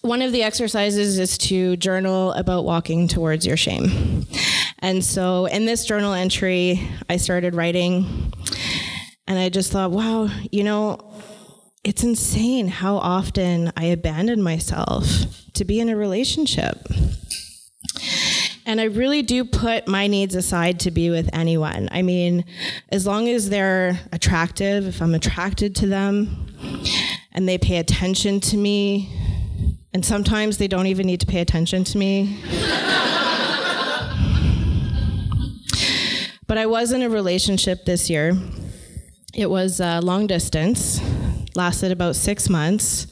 one 0.00 0.22
of 0.22 0.32
the 0.32 0.42
exercises 0.42 1.20
is 1.20 1.38
to 1.38 1.76
journal 1.76 2.32
about 2.32 2.64
walking 2.64 3.06
towards 3.06 3.46
your 3.46 3.56
shame. 3.56 4.26
And 4.80 5.04
so 5.04 5.46
in 5.46 5.64
this 5.64 5.84
journal 5.84 6.12
entry, 6.12 6.80
I 7.08 7.16
started 7.18 7.54
writing, 7.54 8.32
and 9.28 9.38
I 9.38 9.50
just 9.50 9.70
thought, 9.70 9.92
wow, 9.92 10.30
you 10.50 10.64
know, 10.64 10.98
it's 11.84 12.02
insane 12.02 12.66
how 12.66 12.96
often 12.96 13.72
I 13.76 13.84
abandon 13.84 14.42
myself 14.42 15.06
to 15.52 15.64
be 15.64 15.78
in 15.78 15.88
a 15.88 15.96
relationship. 15.96 16.88
And 18.68 18.80
I 18.82 18.84
really 18.84 19.22
do 19.22 19.46
put 19.46 19.88
my 19.88 20.06
needs 20.08 20.34
aside 20.34 20.80
to 20.80 20.90
be 20.90 21.08
with 21.08 21.30
anyone. 21.32 21.88
I 21.90 22.02
mean, 22.02 22.44
as 22.90 23.06
long 23.06 23.26
as 23.26 23.48
they're 23.48 23.98
attractive, 24.12 24.86
if 24.86 25.00
I'm 25.00 25.14
attracted 25.14 25.74
to 25.76 25.86
them 25.86 26.46
and 27.32 27.48
they 27.48 27.56
pay 27.56 27.78
attention 27.78 28.40
to 28.40 28.58
me, 28.58 29.10
and 29.94 30.04
sometimes 30.04 30.58
they 30.58 30.68
don't 30.68 30.86
even 30.86 31.06
need 31.06 31.20
to 31.20 31.26
pay 31.26 31.40
attention 31.40 31.82
to 31.84 31.96
me. 31.96 32.42
but 36.46 36.58
I 36.58 36.66
was 36.66 36.92
in 36.92 37.00
a 37.00 37.08
relationship 37.08 37.86
this 37.86 38.10
year. 38.10 38.36
It 39.34 39.48
was 39.48 39.80
uh, 39.80 40.02
long 40.04 40.26
distance, 40.26 41.00
lasted 41.54 41.90
about 41.90 42.16
six 42.16 42.50
months. 42.50 43.06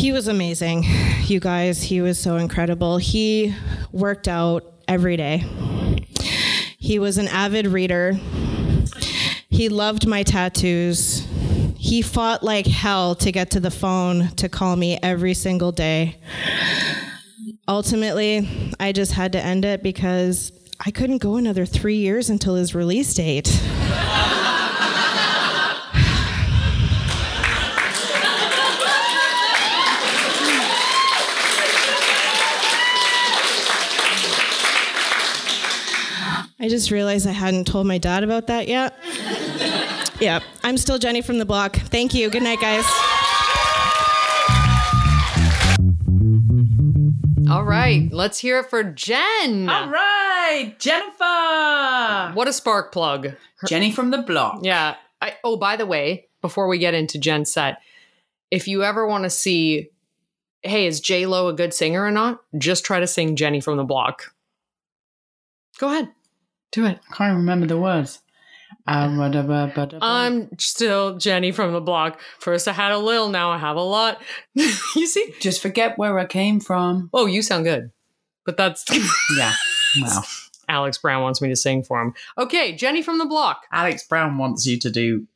He 0.00 0.12
was 0.12 0.28
amazing, 0.28 0.86
you 1.26 1.40
guys. 1.40 1.82
He 1.82 2.00
was 2.00 2.18
so 2.18 2.36
incredible. 2.36 2.96
He 2.96 3.54
worked 3.92 4.28
out 4.28 4.64
every 4.88 5.18
day. 5.18 5.44
He 6.78 6.98
was 6.98 7.18
an 7.18 7.28
avid 7.28 7.66
reader. 7.66 8.18
He 9.50 9.68
loved 9.68 10.06
my 10.06 10.22
tattoos. 10.22 11.28
He 11.76 12.00
fought 12.00 12.42
like 12.42 12.66
hell 12.66 13.14
to 13.16 13.30
get 13.30 13.50
to 13.50 13.60
the 13.60 13.70
phone 13.70 14.28
to 14.36 14.48
call 14.48 14.74
me 14.74 14.98
every 15.02 15.34
single 15.34 15.70
day. 15.70 16.16
Ultimately, 17.68 18.48
I 18.80 18.92
just 18.92 19.12
had 19.12 19.32
to 19.32 19.44
end 19.44 19.66
it 19.66 19.82
because 19.82 20.50
I 20.82 20.92
couldn't 20.92 21.18
go 21.18 21.36
another 21.36 21.66
three 21.66 21.96
years 21.96 22.30
until 22.30 22.54
his 22.54 22.74
release 22.74 23.12
date. 23.12 23.50
I 36.62 36.68
just 36.68 36.90
realized 36.90 37.26
I 37.26 37.32
hadn't 37.32 37.66
told 37.66 37.86
my 37.86 37.96
dad 37.96 38.22
about 38.22 38.46
that 38.48 38.68
yet. 38.68 38.94
yeah, 40.20 40.40
I'm 40.62 40.76
still 40.76 40.98
Jenny 40.98 41.22
from 41.22 41.38
the 41.38 41.46
block. 41.46 41.76
Thank 41.76 42.12
you. 42.12 42.28
Good 42.28 42.42
night, 42.42 42.60
guys. 42.60 42.84
All 47.50 47.64
right, 47.64 48.08
let's 48.12 48.38
hear 48.38 48.58
it 48.58 48.68
for 48.68 48.84
Jen. 48.84 49.70
All 49.70 49.88
right, 49.88 50.74
Jennifer. 50.78 52.34
What 52.34 52.46
a 52.46 52.52
spark 52.52 52.92
plug. 52.92 53.34
Jenny 53.66 53.90
from 53.90 54.10
the 54.10 54.18
block. 54.18 54.60
Yeah. 54.62 54.96
I, 55.22 55.36
oh, 55.42 55.56
by 55.56 55.76
the 55.76 55.86
way, 55.86 56.28
before 56.42 56.68
we 56.68 56.78
get 56.78 56.94
into 56.94 57.18
Jen's 57.18 57.50
set, 57.50 57.80
if 58.50 58.68
you 58.68 58.84
ever 58.84 59.06
want 59.06 59.24
to 59.24 59.30
see, 59.30 59.88
hey, 60.62 60.86
is 60.86 61.00
J 61.00 61.24
Lo 61.26 61.48
a 61.48 61.54
good 61.54 61.72
singer 61.72 62.04
or 62.04 62.10
not? 62.10 62.40
Just 62.56 62.84
try 62.84 63.00
to 63.00 63.06
sing 63.06 63.34
Jenny 63.36 63.60
from 63.60 63.78
the 63.78 63.84
block. 63.84 64.34
Go 65.78 65.88
ahead, 65.88 66.10
do 66.72 66.86
it. 66.86 66.98
I 67.10 67.14
can't 67.14 67.36
remember 67.36 67.66
the 67.66 67.78
words. 67.78 68.20
Um, 68.86 69.18
ba-da-ba, 69.18 69.72
ba-da-ba. 69.74 70.04
I'm 70.04 70.48
still 70.58 71.16
Jenny 71.16 71.52
from 71.52 71.72
the 71.72 71.80
block. 71.80 72.20
First 72.38 72.68
I 72.68 72.72
had 72.72 72.92
a 72.92 72.98
little, 72.98 73.28
now 73.28 73.50
I 73.50 73.58
have 73.58 73.76
a 73.76 73.82
lot. 73.82 74.20
you 74.54 75.06
see? 75.06 75.34
Just 75.40 75.60
forget 75.60 75.98
where 75.98 76.18
I 76.18 76.26
came 76.26 76.60
from. 76.60 77.10
Oh, 77.12 77.26
you 77.26 77.42
sound 77.42 77.64
good. 77.64 77.90
But 78.44 78.56
that's 78.56 78.84
Yeah. 79.36 79.54
Well, 80.00 80.24
Alex 80.68 80.98
Brown 80.98 81.22
wants 81.22 81.42
me 81.42 81.48
to 81.48 81.56
sing 81.56 81.82
for 81.82 82.00
him. 82.00 82.14
Okay, 82.38 82.74
Jenny 82.74 83.02
from 83.02 83.18
the 83.18 83.26
block. 83.26 83.64
Alex 83.72 84.06
Brown 84.06 84.38
wants 84.38 84.66
you 84.66 84.78
to 84.78 84.90
do. 84.90 85.26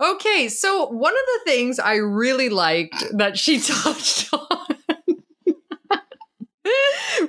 okay, 0.00 0.48
so 0.48 0.86
one 0.86 1.12
of 1.12 1.20
the 1.34 1.50
things 1.50 1.78
I 1.78 1.96
really 1.96 2.48
liked 2.48 3.04
that 3.16 3.38
she 3.38 3.60
touched 3.60 4.32
on 4.32 4.77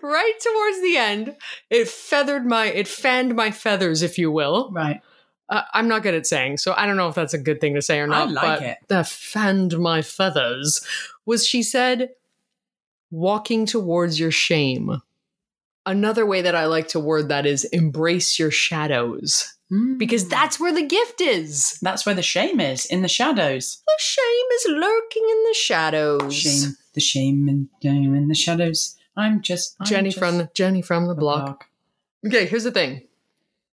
right 0.02 0.34
towards 0.40 0.82
the 0.82 0.98
end, 0.98 1.36
it 1.70 1.88
feathered 1.88 2.46
my, 2.46 2.68
it 2.68 2.88
fanned 2.88 3.36
my 3.36 3.52
feathers, 3.52 4.02
if 4.02 4.18
you 4.18 4.32
will. 4.32 4.70
Right. 4.72 5.02
Uh, 5.50 5.64
I'm 5.74 5.88
not 5.88 6.04
good 6.04 6.14
at 6.14 6.28
saying, 6.28 6.58
so 6.58 6.74
I 6.78 6.86
don't 6.86 6.96
know 6.98 7.08
if 7.10 7.16
that's 7.16 7.34
a 7.34 7.40
good 7.40 7.60
thing 7.60 7.74
to 7.76 7.82
say 7.82 8.00
or 8.00 8.08
not. 8.08 8.28
I 8.28 8.32
like 8.32 8.60
but 8.60 8.62
it. 8.68 8.78
That 8.88 9.08
fanned 9.08 9.80
my 9.80 10.02
feathers 10.04 10.86
was 11.26 11.48
she 11.48 11.64
said, 11.64 12.10
walking 13.12 13.66
towards 13.66 14.20
your 14.20 14.32
shame. 14.32 15.02
Another 15.86 16.26
way 16.26 16.42
that 16.44 16.54
I 16.56 16.66
like 16.68 16.90
to 16.90 17.00
word 17.00 17.30
that 17.30 17.46
is 17.46 17.64
embrace 17.66 18.38
your 18.38 18.52
shadows 18.52 19.56
because 19.98 20.26
Mm. 20.26 20.30
that's 20.30 20.60
where 20.60 20.74
the 20.74 20.86
gift 20.86 21.22
is. 21.22 21.78
that's 21.82 22.06
where 22.06 22.16
the 22.16 22.22
shame 22.24 22.60
is 22.60 22.86
in 22.86 23.02
the 23.02 23.08
shadows. 23.08 23.82
The 23.88 23.94
shame 24.00 24.46
is 24.56 24.66
lurking 24.70 25.24
in 25.30 25.44
the 25.48 25.54
shadows. 25.56 26.36
Shame, 26.36 26.76
the 26.94 27.02
shame, 27.02 27.48
and 27.48 27.70
shame 27.82 28.14
in 28.16 28.28
the 28.28 28.36
shadows. 28.36 28.96
I'm 29.20 29.42
just 29.42 29.76
I'm 29.80 29.86
Jenny 29.86 30.10
just 30.10 30.20
from 30.20 30.38
the 30.38 30.50
Jenny 30.54 30.82
from 30.82 31.08
the 31.08 31.14
the 31.14 31.20
block. 31.20 31.68
Okay, 32.26 32.46
here's 32.46 32.64
the 32.64 32.72
thing. 32.72 33.04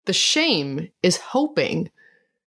The 0.05 0.13
shame 0.13 0.89
is 1.01 1.17
hoping 1.17 1.89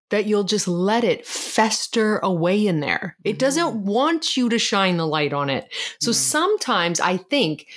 that 0.09 0.25
you'll 0.25 0.43
just 0.43 0.67
let 0.67 1.03
it 1.03 1.25
fester 1.25 2.17
away 2.19 2.65
in 2.65 2.79
there. 2.79 3.15
It 3.23 3.37
doesn't 3.37 3.75
want 3.85 4.35
you 4.35 4.49
to 4.49 4.57
shine 4.57 4.97
the 4.97 5.05
light 5.05 5.33
on 5.33 5.49
it. 5.49 5.71
So 5.99 6.11
Mm. 6.11 6.15
sometimes 6.15 6.99
I 6.99 7.17
think 7.17 7.67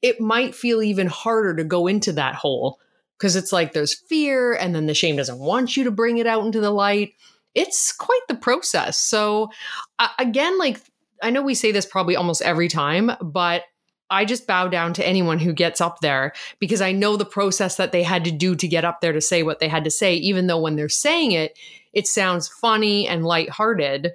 it 0.00 0.20
might 0.20 0.54
feel 0.54 0.82
even 0.82 1.06
harder 1.08 1.54
to 1.56 1.64
go 1.64 1.86
into 1.86 2.12
that 2.12 2.34
hole 2.36 2.78
because 3.18 3.36
it's 3.36 3.52
like 3.52 3.72
there's 3.72 3.92
fear 3.94 4.54
and 4.54 4.74
then 4.74 4.86
the 4.86 4.94
shame 4.94 5.16
doesn't 5.16 5.38
want 5.38 5.76
you 5.76 5.84
to 5.84 5.90
bring 5.90 6.18
it 6.18 6.26
out 6.26 6.44
into 6.44 6.60
the 6.60 6.70
light. 6.70 7.14
It's 7.54 7.92
quite 7.92 8.20
the 8.28 8.34
process. 8.34 8.98
So 8.98 9.50
uh, 9.98 10.08
again 10.18 10.58
like 10.58 10.80
I 11.22 11.30
know 11.30 11.42
we 11.42 11.54
say 11.54 11.70
this 11.72 11.86
probably 11.86 12.16
almost 12.16 12.42
every 12.42 12.68
time, 12.68 13.10
but 13.22 13.62
I 14.10 14.24
just 14.24 14.46
bow 14.46 14.68
down 14.68 14.92
to 14.94 15.06
anyone 15.06 15.38
who 15.38 15.52
gets 15.52 15.80
up 15.80 16.00
there 16.00 16.32
because 16.58 16.80
I 16.80 16.92
know 16.92 17.16
the 17.16 17.24
process 17.24 17.76
that 17.76 17.92
they 17.92 18.02
had 18.02 18.24
to 18.24 18.30
do 18.30 18.54
to 18.54 18.68
get 18.68 18.84
up 18.84 19.00
there 19.00 19.12
to 19.12 19.20
say 19.20 19.42
what 19.42 19.60
they 19.60 19.68
had 19.68 19.84
to 19.84 19.90
say, 19.90 20.14
even 20.16 20.46
though 20.46 20.60
when 20.60 20.76
they're 20.76 20.88
saying 20.88 21.32
it, 21.32 21.58
it 21.92 22.06
sounds 22.06 22.48
funny 22.48 23.08
and 23.08 23.24
lighthearted. 23.24 24.12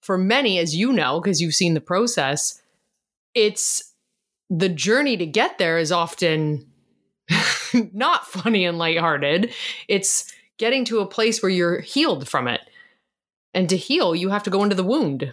For 0.00 0.18
many, 0.18 0.58
as 0.58 0.76
you 0.76 0.92
know, 0.92 1.20
because 1.20 1.40
you've 1.40 1.54
seen 1.54 1.74
the 1.74 1.80
process, 1.80 2.62
it's 3.34 3.94
the 4.50 4.68
journey 4.68 5.16
to 5.16 5.26
get 5.26 5.58
there 5.58 5.78
is 5.78 5.90
often 5.90 6.70
not 7.92 8.26
funny 8.26 8.64
and 8.64 8.78
lighthearted. 8.78 9.52
It's 9.88 10.32
getting 10.58 10.84
to 10.86 11.00
a 11.00 11.06
place 11.06 11.42
where 11.42 11.50
you're 11.50 11.80
healed 11.80 12.28
from 12.28 12.46
it. 12.48 12.60
And 13.52 13.68
to 13.68 13.76
heal, 13.76 14.14
you 14.14 14.30
have 14.30 14.42
to 14.44 14.50
go 14.50 14.62
into 14.62 14.76
the 14.76 14.84
wound. 14.84 15.32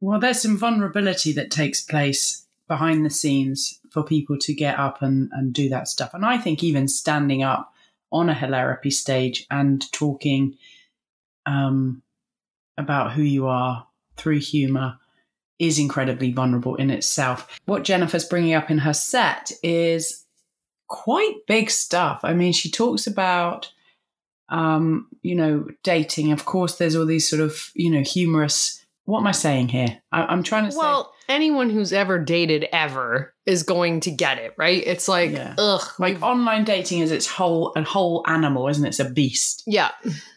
Well, 0.00 0.20
there's 0.20 0.42
some 0.42 0.58
vulnerability 0.58 1.32
that 1.32 1.50
takes 1.50 1.80
place 1.80 2.45
behind 2.68 3.04
the 3.04 3.10
scenes 3.10 3.80
for 3.90 4.02
people 4.02 4.36
to 4.38 4.54
get 4.54 4.78
up 4.78 5.02
and, 5.02 5.30
and 5.32 5.52
do 5.52 5.68
that 5.68 5.88
stuff. 5.88 6.14
And 6.14 6.24
I 6.24 6.38
think 6.38 6.62
even 6.62 6.88
standing 6.88 7.42
up 7.42 7.72
on 8.10 8.28
a 8.28 8.34
Hilarapy 8.34 8.92
stage 8.92 9.46
and 9.50 9.90
talking 9.92 10.56
um, 11.44 12.02
about 12.76 13.12
who 13.12 13.22
you 13.22 13.46
are 13.46 13.86
through 14.16 14.40
humor 14.40 14.98
is 15.58 15.78
incredibly 15.78 16.32
vulnerable 16.32 16.76
in 16.76 16.90
itself. 16.90 17.58
What 17.64 17.84
Jennifer's 17.84 18.24
bringing 18.24 18.54
up 18.54 18.70
in 18.70 18.78
her 18.78 18.92
set 18.92 19.52
is 19.62 20.24
quite 20.88 21.34
big 21.46 21.70
stuff. 21.70 22.20
I 22.22 22.34
mean, 22.34 22.52
she 22.52 22.70
talks 22.70 23.06
about, 23.06 23.72
um, 24.48 25.08
you 25.22 25.34
know, 25.34 25.66
dating. 25.82 26.32
Of 26.32 26.44
course, 26.44 26.76
there's 26.76 26.94
all 26.94 27.06
these 27.06 27.28
sort 27.28 27.40
of, 27.40 27.70
you 27.74 27.90
know, 27.90 28.02
humorous. 28.02 28.84
What 29.04 29.20
am 29.20 29.26
I 29.26 29.32
saying 29.32 29.68
here? 29.68 30.02
I, 30.12 30.22
I'm 30.24 30.42
trying 30.42 30.64
to 30.64 30.72
say. 30.72 30.78
Anyone 31.28 31.70
who's 31.70 31.92
ever 31.92 32.18
dated 32.18 32.66
ever 32.72 33.34
is 33.46 33.62
going 33.62 34.00
to 34.00 34.10
get 34.10 34.38
it, 34.38 34.54
right? 34.56 34.82
It's 34.86 35.08
like, 35.08 35.32
Yeah. 35.32 35.54
ugh, 35.58 35.82
like 35.98 36.22
online 36.22 36.64
dating 36.64 37.00
is 37.00 37.10
its 37.10 37.26
whole 37.26 37.72
a 37.76 37.82
whole 37.82 38.24
animal, 38.26 38.68
isn't 38.68 38.84
it? 38.84 38.88
It's 38.88 39.00
a 39.00 39.10
beast. 39.10 39.62
yeah, 39.66 39.90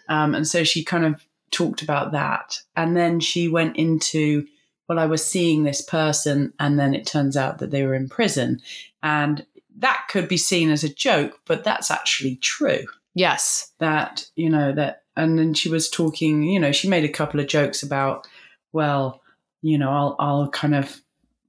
Um, 0.07 0.33
and 0.35 0.47
so 0.47 0.63
she 0.63 0.83
kind 0.83 1.05
of 1.05 1.23
talked 1.51 1.81
about 1.81 2.11
that. 2.13 2.57
And 2.75 2.95
then 2.97 3.19
she 3.19 3.47
went 3.47 3.75
into, 3.77 4.45
well, 4.87 4.99
I 4.99 5.05
was 5.05 5.25
seeing 5.25 5.63
this 5.63 5.81
person, 5.81 6.53
and 6.59 6.79
then 6.79 6.93
it 6.95 7.05
turns 7.05 7.37
out 7.37 7.59
that 7.59 7.71
they 7.71 7.83
were 7.83 7.93
in 7.95 8.09
prison. 8.09 8.59
And 9.03 9.45
that 9.77 10.07
could 10.09 10.27
be 10.27 10.37
seen 10.37 10.69
as 10.71 10.83
a 10.83 10.93
joke, 10.93 11.39
but 11.45 11.63
that's 11.63 11.89
actually 11.91 12.35
true. 12.37 12.85
yes, 13.15 13.71
That, 13.79 14.25
you 14.35 14.49
know, 14.49 14.71
that, 14.73 15.03
and 15.15 15.37
then 15.37 15.53
she 15.53 15.69
was 15.69 15.89
talking, 15.89 16.43
you 16.43 16.59
know, 16.59 16.71
she 16.71 16.87
made 16.89 17.03
a 17.03 17.09
couple 17.09 17.39
of 17.39 17.47
jokes 17.47 17.83
about, 17.83 18.27
well, 18.73 19.21
you 19.61 19.77
know, 19.77 19.91
I'll, 19.91 20.15
I'll 20.19 20.49
kind 20.49 20.75
of 20.75 21.01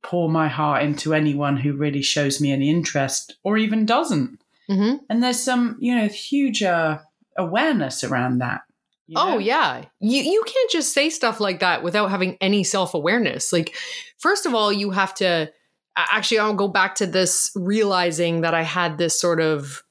pour 0.03 0.29
my 0.29 0.49
heart 0.49 0.83
into 0.83 1.15
anyone 1.15 1.57
who 1.57 1.77
really 1.77 2.03
shows 2.03 2.41
me 2.41 2.53
any 2.53 2.71
interest 2.71 3.37
or 3.45 3.59
even 3.59 3.85
doesn't 3.85 4.41
hmm 4.67 4.95
and 5.11 5.23
there's 5.23 5.39
some 5.43 5.77
you 5.79 5.95
know 5.95 6.09
huge 6.09 6.63
uh, 6.63 6.97
awareness 7.37 8.03
around 8.03 8.39
that 8.39 8.63
you 9.11 9.17
know? 9.17 9.35
Oh 9.35 9.39
yeah. 9.39 9.87
You 9.99 10.23
you 10.23 10.43
can't 10.47 10.71
just 10.71 10.95
say 10.95 11.11
stuff 11.11 11.41
like 11.41 11.59
that 11.59 11.83
without 11.83 12.11
having 12.11 12.37
any 12.41 12.63
self-awareness. 12.63 13.53
Like 13.53 13.75
first 14.19 14.47
of 14.47 14.55
all, 14.55 14.73
you 14.73 14.93
have 14.93 15.15
to 15.15 15.51
actually 15.97 16.39
I'll 16.39 16.55
go 16.55 16.69
back 16.69 16.95
to 16.97 17.07
this 17.07 17.51
realizing 17.57 18.43
that 18.43 18.55
I 18.55 18.63
had 18.63 18.99
this 18.99 19.21
sort 19.21 19.41
of 19.41 19.83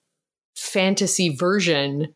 fantasy 0.55 1.35
version 1.35 2.15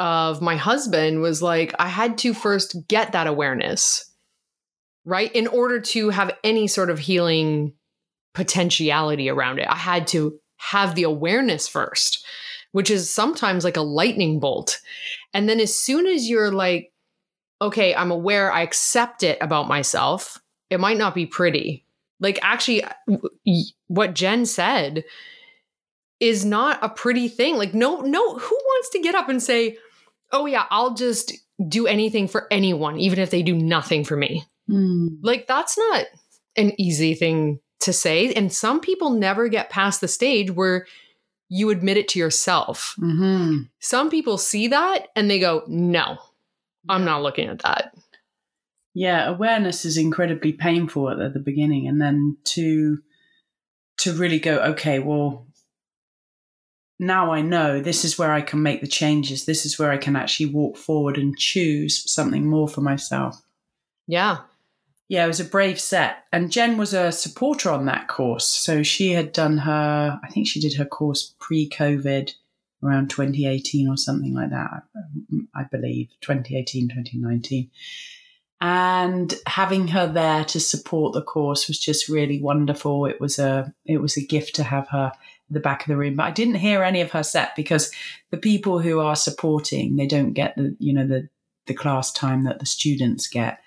of 0.00 0.40
my 0.40 0.56
husband 0.56 1.20
was 1.20 1.42
like 1.42 1.74
I 1.78 1.88
had 1.88 2.16
to 2.18 2.32
first 2.32 2.76
get 2.88 3.12
that 3.12 3.26
awareness. 3.26 4.10
Right? 5.04 5.32
In 5.32 5.46
order 5.48 5.80
to 5.80 6.10
have 6.10 6.30
any 6.44 6.68
sort 6.68 6.90
of 6.90 6.98
healing 6.98 7.72
potentiality 8.34 9.28
around 9.28 9.58
it. 9.58 9.68
I 9.68 9.76
had 9.76 10.06
to 10.08 10.38
have 10.56 10.94
the 10.94 11.02
awareness 11.02 11.68
first, 11.68 12.24
which 12.72 12.90
is 12.90 13.12
sometimes 13.12 13.64
like 13.64 13.76
a 13.76 13.82
lightning 13.82 14.40
bolt. 14.40 14.80
And 15.34 15.48
then 15.48 15.60
as 15.60 15.76
soon 15.76 16.06
as 16.06 16.28
you're 16.28 16.52
like, 16.52 16.92
okay, 17.60 17.94
I'm 17.94 18.10
aware, 18.10 18.50
I 18.52 18.62
accept 18.62 19.22
it 19.22 19.38
about 19.40 19.68
myself, 19.68 20.40
it 20.70 20.80
might 20.80 20.98
not 20.98 21.14
be 21.14 21.26
pretty. 21.26 21.84
Like, 22.20 22.38
actually, 22.42 22.84
uh, 22.84 22.90
what 23.88 24.14
Jen 24.14 24.46
said 24.46 25.04
is 26.20 26.44
not 26.44 26.78
a 26.82 26.88
pretty 26.88 27.28
thing. 27.28 27.56
Like, 27.56 27.74
no, 27.74 28.00
no, 28.00 28.38
who 28.38 28.54
wants 28.54 28.90
to 28.90 29.00
get 29.00 29.14
up 29.14 29.28
and 29.28 29.42
say, 29.42 29.76
oh, 30.30 30.46
yeah, 30.46 30.66
I'll 30.70 30.94
just 30.94 31.34
do 31.68 31.86
anything 31.86 32.28
for 32.28 32.46
anyone, 32.50 32.98
even 32.98 33.18
if 33.18 33.30
they 33.30 33.42
do 33.42 33.54
nothing 33.54 34.04
for 34.04 34.16
me? 34.16 34.44
Hmm. 34.68 35.08
Like, 35.22 35.46
that's 35.46 35.76
not 35.76 36.06
an 36.56 36.72
easy 36.80 37.14
thing 37.14 37.60
to 37.80 37.92
say. 37.92 38.32
And 38.32 38.52
some 38.52 38.80
people 38.80 39.10
never 39.10 39.48
get 39.48 39.70
past 39.70 40.00
the 40.00 40.08
stage 40.08 40.50
where 40.50 40.86
you 41.48 41.70
admit 41.70 41.96
it 41.96 42.08
to 42.08 42.18
yourself. 42.18 42.94
Mhm. 42.98 43.68
Some 43.80 44.08
people 44.10 44.38
see 44.38 44.68
that 44.68 45.08
and 45.16 45.30
they 45.30 45.38
go, 45.40 45.64
no, 45.66 46.16
I'm 46.88 47.04
not 47.04 47.22
looking 47.22 47.48
at 47.48 47.58
that. 47.60 47.94
yeah 48.94 49.26
awareness 49.28 49.84
is 49.86 49.96
incredibly 49.96 50.52
painful 50.52 51.08
at, 51.10 51.18
at 51.18 51.32
the 51.32 51.40
beginning 51.40 51.88
and 51.88 51.98
then 52.00 52.36
to 52.44 52.98
to 53.96 54.12
really 54.12 54.38
go 54.38 54.58
okay 54.58 54.98
well 54.98 55.46
now 56.98 57.32
i 57.32 57.40
know 57.40 57.80
this 57.80 58.04
is 58.04 58.18
where 58.18 58.32
i 58.32 58.42
can 58.42 58.62
make 58.62 58.80
the 58.82 58.86
changes 58.86 59.46
this 59.46 59.64
is 59.64 59.78
where 59.78 59.90
i 59.90 59.96
can 59.96 60.14
actually 60.14 60.46
walk 60.46 60.76
forward 60.76 61.16
and 61.16 61.38
choose 61.38 62.02
something 62.12 62.46
more 62.46 62.68
for 62.68 62.82
myself 62.82 63.40
Yeah. 64.06 64.38
Yeah, 65.08 65.24
it 65.24 65.28
was 65.28 65.40
a 65.40 65.44
brave 65.44 65.78
set. 65.78 66.24
And 66.32 66.50
Jen 66.50 66.78
was 66.78 66.94
a 66.94 67.12
supporter 67.12 67.70
on 67.70 67.86
that 67.86 68.08
course. 68.08 68.46
So 68.46 68.82
she 68.82 69.12
had 69.12 69.32
done 69.32 69.58
her, 69.58 70.18
I 70.22 70.28
think 70.28 70.46
she 70.46 70.60
did 70.60 70.74
her 70.74 70.84
course 70.84 71.34
pre 71.38 71.68
COVID 71.68 72.32
around 72.82 73.10
2018 73.10 73.88
or 73.88 73.96
something 73.96 74.34
like 74.34 74.50
that, 74.50 74.82
I 75.54 75.64
believe, 75.70 76.08
2018, 76.20 76.88
2019. 76.88 77.70
And 78.60 79.34
having 79.46 79.88
her 79.88 80.06
there 80.06 80.44
to 80.44 80.60
support 80.60 81.14
the 81.14 81.22
course 81.22 81.66
was 81.66 81.80
just 81.80 82.08
really 82.08 82.40
wonderful. 82.40 83.06
It 83.06 83.20
was 83.20 83.40
a 83.40 83.74
it 83.84 83.98
was 83.98 84.16
a 84.16 84.24
gift 84.24 84.54
to 84.54 84.62
have 84.62 84.88
her 84.90 85.12
the 85.50 85.58
back 85.58 85.82
of 85.82 85.88
the 85.88 85.96
room. 85.96 86.14
But 86.14 86.26
I 86.26 86.30
didn't 86.30 86.54
hear 86.56 86.84
any 86.84 87.00
of 87.00 87.10
her 87.10 87.24
set 87.24 87.56
because 87.56 87.92
the 88.30 88.36
people 88.36 88.78
who 88.78 89.00
are 89.00 89.16
supporting, 89.16 89.96
they 89.96 90.06
don't 90.06 90.32
get 90.32 90.54
the, 90.56 90.76
you 90.78 90.92
know, 90.92 91.06
the 91.06 91.28
the 91.66 91.74
class 91.74 92.12
time 92.12 92.44
that 92.44 92.60
the 92.60 92.66
students 92.66 93.26
get 93.28 93.58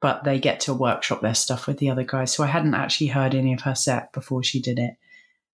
but 0.00 0.24
they 0.24 0.38
get 0.38 0.60
to 0.60 0.74
workshop 0.74 1.22
their 1.22 1.34
stuff 1.34 1.66
with 1.66 1.78
the 1.78 1.90
other 1.90 2.04
guys. 2.04 2.32
So 2.32 2.44
I 2.44 2.48
hadn't 2.48 2.74
actually 2.74 3.08
heard 3.08 3.34
any 3.34 3.54
of 3.54 3.62
her 3.62 3.74
set 3.74 4.12
before 4.12 4.42
she 4.42 4.60
did 4.60 4.78
it, 4.78 4.94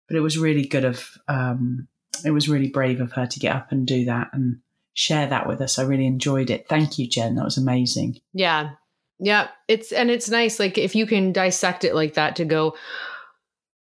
but 0.09 0.17
it 0.17 0.21
was 0.21 0.37
really 0.37 0.67
good 0.67 0.85
of, 0.85 1.17
um, 1.29 1.89
it 2.25 2.33
was 2.33 2.49
really 2.49 2.69
brave 2.69 3.01
of 3.01 3.13
her 3.13 3.27
to 3.27 3.41
get 3.41 3.55
up 3.55 3.71
and 3.71 3.87
do 3.87 4.05
that 4.07 4.31
and 4.33 4.59
share 4.95 5.27
that 5.29 5.47
with 5.47 5.61
us. 5.61 5.79
I 5.79 5.85
really 5.85 6.07
enjoyed 6.07 6.51
it. 6.51 6.69
Thank 6.69 6.99
you, 6.99 7.09
Jen. 7.09 7.37
That 7.37 7.45
was 7.45 7.57
amazing. 7.57 8.21
Yeah. 8.35 8.73
Yeah. 9.19 9.49
It's, 9.69 9.93
and 9.93 10.11
it's 10.11 10.29
nice, 10.29 10.59
like, 10.59 10.77
if 10.77 10.95
you 10.97 11.07
can 11.07 11.33
dissect 11.33 11.85
it 11.85 11.95
like 11.95 12.15
that 12.15 12.37
to 12.37 12.45
go, 12.45 12.77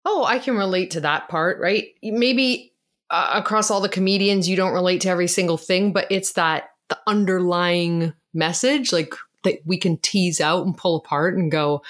oh, 0.06 0.24
I 0.26 0.40
can 0.40 0.56
relate 0.58 0.92
to 0.92 1.02
that 1.02 1.30
part, 1.30 1.60
right? 1.60 1.88
Maybe 2.04 2.74
uh, 3.10 3.32
across 3.34 3.72
all 3.72 3.82
the 3.82 3.90
comedians, 3.90 4.50
you 4.50 4.58
don't 4.58 4.74
relate 4.74 5.02
to 5.02 5.10
every 5.10 5.28
single 5.28 5.58
thing, 5.58 5.94
but 5.94 6.08
it's 6.12 6.34
that 6.34 6.70
the 6.90 7.00
underlying 7.08 8.14
message, 8.34 8.92
like, 8.92 9.14
that 9.44 9.60
we 9.66 9.78
can 9.78 9.98
tease 9.98 10.42
out 10.42 10.66
and 10.66 10.78
pull 10.78 10.96
apart 10.98 11.36
and 11.38 11.52
go, 11.52 11.82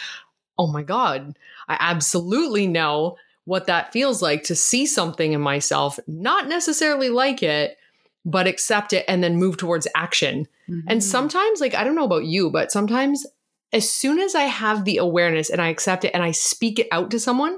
oh 0.57 0.67
my 0.67 0.83
God, 0.83 1.37
I 1.67 1.77
absolutely 1.79 2.67
know 2.67 3.17
what 3.45 3.65
that 3.67 3.91
feels 3.91 4.21
like 4.21 4.43
to 4.43 4.55
see 4.55 4.85
something 4.85 5.33
in 5.33 5.41
myself, 5.41 5.97
not 6.07 6.47
necessarily 6.47 7.09
like 7.09 7.41
it, 7.41 7.77
but 8.25 8.45
accept 8.45 8.93
it 8.93 9.05
and 9.07 9.23
then 9.23 9.37
move 9.37 9.57
towards 9.57 9.87
action. 9.95 10.47
And 10.87 11.01
Mhm. 11.01 11.03
sometimes, 11.03 11.61
like, 11.61 11.73
I 11.73 11.83
don't 11.83 11.95
know 11.95 12.03
about 12.03 12.25
you, 12.25 12.51
but 12.51 12.71
sometimes 12.71 13.25
as 13.73 13.89
soon 13.89 14.19
as 14.19 14.35
I 14.35 14.43
have 14.43 14.85
the 14.85 14.97
awareness 14.97 15.49
and 15.49 15.61
I 15.61 15.69
accept 15.69 16.03
it 16.05 16.11
and 16.13 16.21
I 16.21 16.31
speak 16.31 16.77
it 16.77 16.87
out 16.91 17.09
to 17.11 17.19
someone, 17.19 17.57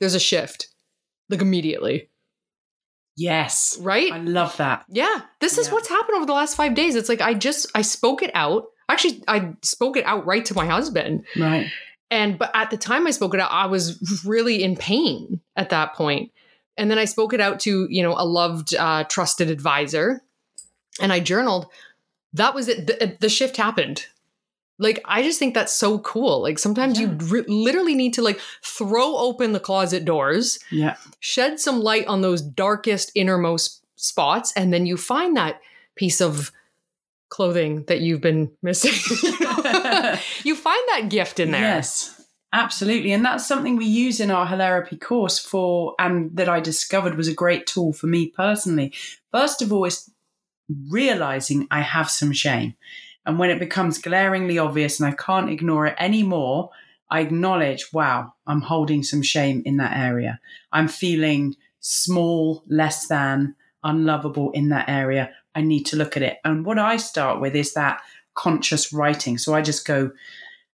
there's 0.00 0.14
a 0.14 0.20
shift, 0.20 0.68
like 1.28 1.40
immediately, 1.42 2.08
yes, 3.16 3.76
right? 3.80 4.12
I 4.12 4.18
love 4.18 4.56
that. 4.56 4.84
Yeah, 4.88 5.22
this 5.40 5.58
is 5.58 5.68
Yeah. 5.68 5.74
what's 5.74 5.88
happened 5.88 6.16
over 6.16 6.26
the 6.26 6.32
last 6.32 6.56
five 6.56 6.74
days. 6.74 6.94
It's 6.94 7.08
like 7.08 7.20
I 7.20 7.34
just 7.34 7.66
I 7.74 7.82
spoke 7.82 8.22
it 8.22 8.30
out. 8.34 8.66
Actually, 8.88 9.22
I 9.28 9.54
spoke 9.62 9.96
it 9.96 10.04
out 10.04 10.26
right 10.26 10.44
to 10.46 10.54
my 10.54 10.66
husband, 10.66 11.24
Right. 11.36 11.66
and 12.10 12.38
but 12.38 12.50
at 12.54 12.70
the 12.70 12.76
time 12.76 13.06
I 13.06 13.10
spoke 13.10 13.34
it 13.34 13.40
out, 13.40 13.50
I 13.52 13.66
was 13.66 14.22
really 14.26 14.62
in 14.62 14.76
pain 14.76 15.40
at 15.56 15.70
that 15.70 15.94
point. 15.94 16.32
And 16.76 16.90
then 16.90 16.98
I 16.98 17.04
spoke 17.06 17.34
it 17.34 17.40
out 17.40 17.60
to 17.60 17.86
you 17.90 18.02
know 18.02 18.14
a 18.16 18.24
loved, 18.24 18.74
uh, 18.74 19.04
trusted 19.04 19.50
advisor, 19.50 20.22
and 21.00 21.12
I 21.12 21.20
journaled. 21.20 21.66
That 22.34 22.54
was 22.54 22.68
it. 22.68 22.86
The, 22.86 23.16
the 23.20 23.28
shift 23.28 23.56
happened. 23.56 24.06
Like 24.78 25.00
I 25.04 25.22
just 25.24 25.38
think 25.40 25.54
that's 25.54 25.72
so 25.72 25.98
cool. 25.98 26.40
Like 26.42 26.58
sometimes 26.58 27.00
you 27.00 27.08
r- 27.32 27.44
literally 27.48 27.94
need 27.96 28.14
to 28.14 28.22
like 28.22 28.38
throw 28.62 29.16
open 29.16 29.52
the 29.52 29.58
closet 29.60 30.04
doors 30.04 30.60
Yeah. 30.70 30.94
shed 31.18 31.58
some 31.58 31.80
light 31.80 32.06
on 32.06 32.20
those 32.20 32.40
darkest 32.40 33.10
innermost 33.16 33.84
spots 33.96 34.52
and 34.54 34.72
then 34.72 34.86
you 34.86 34.96
find 34.96 35.36
that 35.36 35.60
piece 35.96 36.20
of 36.20 36.52
clothing 37.28 37.84
that 37.84 38.00
you've 38.00 38.20
been 38.20 38.50
missing 38.62 38.92
you 40.44 40.54
find 40.54 40.82
that 40.88 41.06
gift 41.08 41.38
in 41.40 41.50
there 41.50 41.60
Yes, 41.60 42.18
absolutely. 42.52 43.12
And 43.12 43.24
that's 43.24 43.46
something 43.46 43.76
we 43.76 43.86
use 43.86 44.20
in 44.20 44.30
our 44.30 44.46
Hilarapy 44.46 45.00
course 45.00 45.38
for, 45.38 45.94
and 45.98 46.34
that 46.36 46.48
I 46.48 46.60
discovered 46.60 47.16
was 47.16 47.28
a 47.28 47.34
great 47.34 47.66
tool 47.66 47.92
for 47.92 48.06
me 48.06 48.28
personally. 48.28 48.92
First 49.30 49.62
of 49.62 49.72
all, 49.72 49.84
is 49.84 50.10
realizing 50.90 51.66
I 51.70 51.80
have 51.80 52.10
some 52.10 52.32
shame. 52.32 52.74
And 53.26 53.38
when 53.38 53.50
it 53.50 53.58
becomes 53.58 53.98
glaringly 53.98 54.58
obvious 54.58 54.98
and 54.98 55.08
I 55.08 55.16
can't 55.16 55.50
ignore 55.50 55.86
it 55.86 55.96
anymore, 55.98 56.70
I 57.10 57.20
acknowledge, 57.20 57.92
wow, 57.92 58.34
I'm 58.46 58.62
holding 58.62 59.02
some 59.02 59.22
shame 59.22 59.62
in 59.64 59.76
that 59.78 59.96
area. 59.96 60.40
I'm 60.72 60.88
feeling 60.88 61.56
small, 61.80 62.64
less 62.68 63.06
than, 63.08 63.54
unlovable 63.84 64.50
in 64.52 64.68
that 64.70 64.88
area. 64.88 65.30
I 65.58 65.62
need 65.62 65.86
to 65.86 65.96
look 65.96 66.16
at 66.16 66.22
it. 66.22 66.38
And 66.44 66.64
what 66.64 66.78
I 66.78 66.98
start 66.98 67.40
with 67.40 67.56
is 67.56 67.74
that 67.74 68.00
conscious 68.34 68.92
writing. 68.92 69.38
So 69.38 69.54
I 69.54 69.60
just 69.60 69.84
go, 69.84 70.12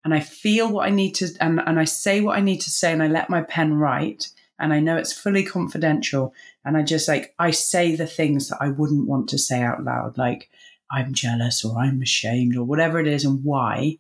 and 0.04 0.14
I 0.14 0.20
feel 0.20 0.70
what 0.70 0.86
I 0.86 0.90
need 0.90 1.16
to, 1.16 1.30
and, 1.40 1.62
and 1.66 1.80
I 1.80 1.86
say 1.86 2.20
what 2.20 2.38
I 2.38 2.42
need 2.42 2.60
to 2.62 2.70
say, 2.70 2.92
and 2.92 3.02
I 3.02 3.08
let 3.08 3.30
my 3.30 3.44
pen 3.44 3.76
write, 3.76 4.28
and 4.60 4.74
I 4.74 4.82
know 4.82 4.98
it's 4.98 5.14
fully 5.14 5.44
confidential. 5.44 6.34
And 6.66 6.76
I 6.76 6.82
just 6.82 7.08
like, 7.08 7.34
I 7.40 7.52
say 7.52 7.96
the 7.96 8.06
things 8.06 8.50
that 8.50 8.58
I 8.60 8.68
wouldn't 8.68 9.08
want 9.08 9.30
to 9.30 9.38
say 9.38 9.62
out 9.62 9.84
loud, 9.86 10.18
like, 10.18 10.50
I'm 10.92 11.14
jealous 11.14 11.64
or 11.64 11.80
I'm 11.80 12.02
ashamed 12.02 12.58
or 12.58 12.66
whatever 12.66 13.00
it 13.00 13.08
is, 13.08 13.24
and 13.24 13.42
why. 13.42 14.00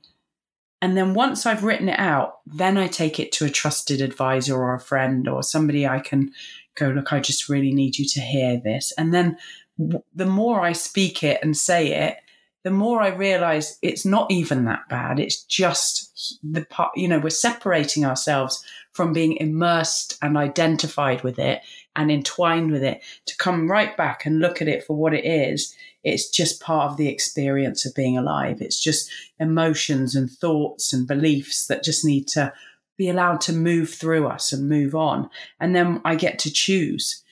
And 0.81 0.97
then 0.97 1.13
once 1.13 1.45
I've 1.45 1.63
written 1.63 1.87
it 1.87 1.97
out, 1.97 2.39
then 2.45 2.77
I 2.77 2.87
take 2.87 3.17
it 3.17 3.31
to 3.33 3.45
a 3.45 3.49
trusted 3.49 4.01
advisor 4.01 4.57
or 4.57 4.75
a 4.75 4.81
friend 4.81 5.29
or 5.29 5.41
somebody 5.41 5.87
I 5.87 6.01
can 6.01 6.33
go, 6.75 6.89
look, 6.89 7.13
I 7.13 7.21
just 7.21 7.47
really 7.47 7.71
need 7.71 7.97
you 7.97 8.05
to 8.05 8.19
hear 8.19 8.59
this. 8.59 8.91
And 8.97 9.13
then 9.13 9.37
the 9.77 10.25
more 10.25 10.61
I 10.61 10.73
speak 10.73 11.23
it 11.23 11.39
and 11.41 11.55
say 11.57 11.93
it, 12.07 12.17
the 12.63 12.71
more 12.71 13.01
I 13.01 13.09
realize 13.09 13.77
it's 13.81 14.05
not 14.05 14.31
even 14.31 14.65
that 14.65 14.87
bad. 14.87 15.19
It's 15.19 15.43
just 15.43 16.39
the 16.43 16.65
part, 16.65 16.91
you 16.95 17.09
know, 17.09 17.19
we're 17.19 17.29
separating 17.29 18.05
ourselves 18.05 18.63
from 18.93 19.11
being 19.11 19.35
immersed 19.37 20.17
and 20.21 20.37
identified 20.37 21.23
with 21.23 21.37
it 21.39 21.61
and 21.95 22.09
entwined 22.09 22.71
with 22.71 22.83
it 22.83 23.01
to 23.25 23.37
come 23.37 23.69
right 23.69 23.95
back 23.97 24.25
and 24.25 24.39
look 24.39 24.61
at 24.61 24.69
it 24.69 24.85
for 24.85 24.95
what 24.95 25.13
it 25.13 25.25
is. 25.25 25.75
It's 26.03 26.29
just 26.29 26.61
part 26.61 26.89
of 26.89 26.97
the 26.97 27.09
experience 27.09 27.85
of 27.85 27.95
being 27.95 28.17
alive. 28.17 28.61
It's 28.61 28.81
just 28.81 29.11
emotions 29.39 30.15
and 30.15 30.31
thoughts 30.31 30.93
and 30.93 31.05
beliefs 31.05 31.67
that 31.67 31.83
just 31.83 32.05
need 32.05 32.27
to 32.29 32.53
be 32.97 33.09
allowed 33.09 33.41
to 33.41 33.53
move 33.53 33.89
through 33.89 34.27
us 34.27 34.53
and 34.53 34.69
move 34.69 34.95
on. 34.95 35.29
And 35.59 35.75
then 35.75 36.01
I 36.05 36.15
get 36.15 36.39
to 36.39 36.53
choose 36.53 37.23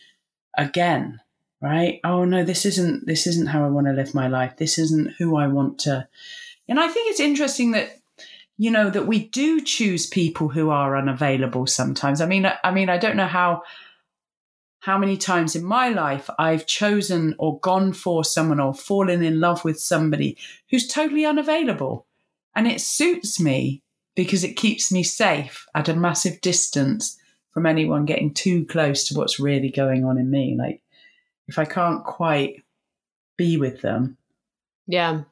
again 0.58 1.22
right? 1.62 2.00
Oh 2.04 2.26
no 2.26 2.44
this 2.44 2.66
isn't 2.66 3.06
this 3.06 3.28
isn't 3.28 3.48
how 3.48 3.64
i 3.64 3.70
want 3.70 3.88
to 3.88 3.94
live 3.94 4.14
my 4.16 4.28
life. 4.28 4.58
This 4.58 4.78
isn't 4.78 5.14
who 5.18 5.36
i 5.36 5.48
want 5.48 5.80
to 5.80 6.08
and 6.68 6.80
i 6.80 6.88
think 6.88 7.10
it's 7.10 7.20
interesting 7.20 7.72
that 7.72 8.00
you 8.58 8.72
know 8.72 8.90
that 8.90 9.08
we 9.08 9.28
do 9.28 9.62
choose 9.62 10.06
people 10.06 10.50
who 10.50 10.70
are 10.70 10.98
unavailable 10.98 11.68
sometimes. 11.68 12.22
I 12.22 12.26
mean 12.26 12.52
i, 12.64 12.72
mean 12.72 12.90
i 12.90 12.98
don't 12.98 13.16
know 13.16 13.28
how 13.28 13.64
how 14.80 14.98
many 14.98 15.16
times 15.16 15.56
in 15.56 15.64
my 15.64 15.90
life 15.90 16.30
i've 16.40 16.66
chosen 16.66 17.36
or 17.38 17.60
gone 17.60 17.94
for 17.94 18.24
someone 18.24 18.60
or 18.60 18.74
fallen 18.74 19.24
in 19.24 19.40
love 19.40 19.64
with 19.64 19.80
somebody 19.80 20.38
who's 20.70 20.88
totally 20.88 21.26
unavailable. 21.26 22.08
And 22.56 22.68
it 22.68 22.82
suits 22.82 23.40
me 23.40 23.82
because 24.16 24.44
it 24.44 24.58
keeps 24.58 24.92
me 24.92 25.04
safe 25.04 25.66
at 25.74 25.90
a 25.90 25.96
massive 25.96 26.42
distance 26.42 27.18
from 27.52 27.66
anyone 27.66 28.06
getting 28.06 28.34
too 28.34 28.66
close 28.66 29.08
to 29.08 29.14
what's 29.16 29.40
really 29.40 29.70
going 29.70 30.06
on 30.06 30.18
in 30.18 30.30
me. 30.30 30.56
Like 30.58 30.82
if 31.48 31.58
I 31.60 31.66
can't 31.66 32.04
quite 32.04 32.64
be 33.38 33.58
with 33.58 33.82
them. 33.82 34.18
yeah. 34.88 35.24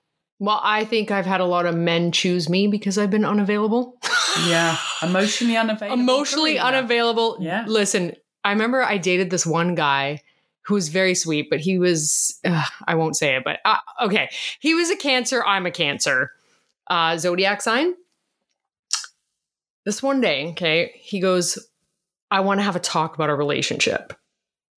Well 0.41 0.61
i 0.63 0.85
think 0.85 1.11
i've 1.11 1.25
had 1.25 1.41
a 1.41 1.45
lot 1.45 1.65
of 1.65 1.75
men 1.75 2.13
choose 2.13 2.47
me 2.47 2.67
because 2.67 2.97
i've 2.97 3.11
been 3.11 3.25
unavailable. 3.25 3.97
Yeah, 4.47 4.77
emotionally 5.01 5.57
unavailable. 5.57 5.99
emotionally 6.01 6.57
unavailable. 6.59 7.37
Yeah. 7.41 7.65
listen 7.67 8.13
i 8.45 8.51
remember 8.51 8.81
i 8.81 8.97
dated 8.97 9.31
this 9.31 9.45
one 9.45 9.75
guy 9.75 10.21
who 10.61 10.75
was 10.75 10.87
very 10.87 11.13
sweet 11.15 11.49
but 11.49 11.59
he 11.59 11.77
was 11.77 12.39
ugh, 12.45 12.71
i 12.87 12.95
won't 12.95 13.17
say 13.17 13.35
it 13.35 13.43
but 13.43 13.59
uh, 13.65 13.77
okay. 14.03 14.29
He 14.61 14.73
was 14.75 14.89
a 14.89 14.95
cancer 14.95 15.43
i'm 15.43 15.65
a 15.65 15.71
cancer 15.71 16.31
uh, 16.87 17.17
zodiac 17.17 17.61
sign. 17.61 17.93
This 19.85 20.01
one 20.03 20.21
day 20.21 20.49
okay 20.51 20.91
he 20.95 21.19
goes 21.19 21.57
i 22.31 22.39
want 22.39 22.59
to 22.59 22.63
have 22.63 22.75
a 22.75 22.79
talk 22.79 23.15
about 23.15 23.29
our 23.29 23.35
relationship 23.35 24.13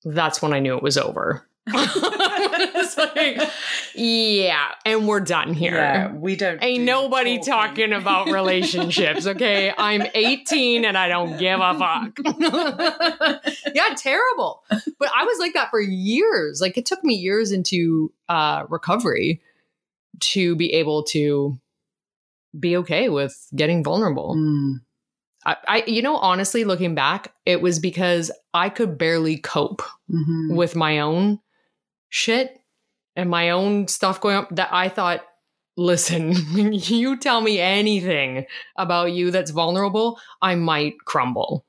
that's 0.05 0.43
when 0.43 0.53
i 0.53 0.59
knew 0.59 0.77
it 0.77 0.83
was 0.83 0.99
over 0.99 1.47
like, 1.67 3.51
yeah 3.95 4.69
and 4.85 5.07
we're 5.07 5.21
done 5.21 5.55
here 5.55 5.75
Yeah, 5.75 6.13
we 6.13 6.37
don't. 6.37 6.63
Ain't 6.63 6.81
do 6.81 6.85
nobody 6.85 7.39
talking 7.39 7.93
about 7.93 8.29
relationships, 8.29 9.27
okay? 9.27 9.73
I'm 9.77 10.03
18 10.15 10.85
and 10.85 10.99
I 10.99 11.09
don't 11.09 11.39
give 11.39 11.61
a 11.61 11.79
fuck. 11.79 12.19
yeah, 13.75 13.95
terrible. 13.97 14.65
But 14.69 15.11
I 15.17 15.25
was 15.25 15.39
like 15.39 15.55
that 15.55 15.71
for 15.71 15.81
years. 15.81 16.61
Like 16.61 16.77
it 16.77 16.87
took 16.87 17.05
me 17.05 17.15
years 17.15 17.53
into 17.53 18.13
uh 18.29 18.65
recovery 18.69 19.41
to 20.21 20.57
be 20.57 20.73
able 20.75 21.05
to 21.05 21.59
be 22.59 22.77
okay 22.79 23.09
with 23.09 23.49
getting 23.55 23.85
vulnerable. 23.85 24.35
Mm, 24.37 24.81
I, 25.45 25.57
I 25.67 25.85
you 25.87 26.03
know, 26.03 26.17
honestly, 26.17 26.65
looking 26.65 26.95
back, 26.95 27.33
it 27.47 27.61
was 27.61 27.79
because 27.79 28.31
I 28.55 28.69
could 28.69 28.99
barely 28.99 29.39
cope 29.39 29.83
mhm. 30.11 30.55
with 30.55 30.77
my 30.77 31.01
own 31.01 31.41
shit 32.09 32.59
and 33.17 33.31
my 33.31 33.51
own 33.51 33.89
stuff 33.89 34.21
going 34.21 34.37
on 34.37 34.47
that 34.53 34.73
I 34.73 34.89
thought, 34.89 35.25
listen, 35.77 36.33
you 36.73 37.17
tell 37.17 37.41
me 37.41 37.59
anything 37.59 38.47
about 38.77 39.13
you 39.13 39.31
that's 39.31 39.51
vulnerable, 39.51 40.19
I 40.41 40.55
might 40.55 40.95
crumble. 41.05 41.65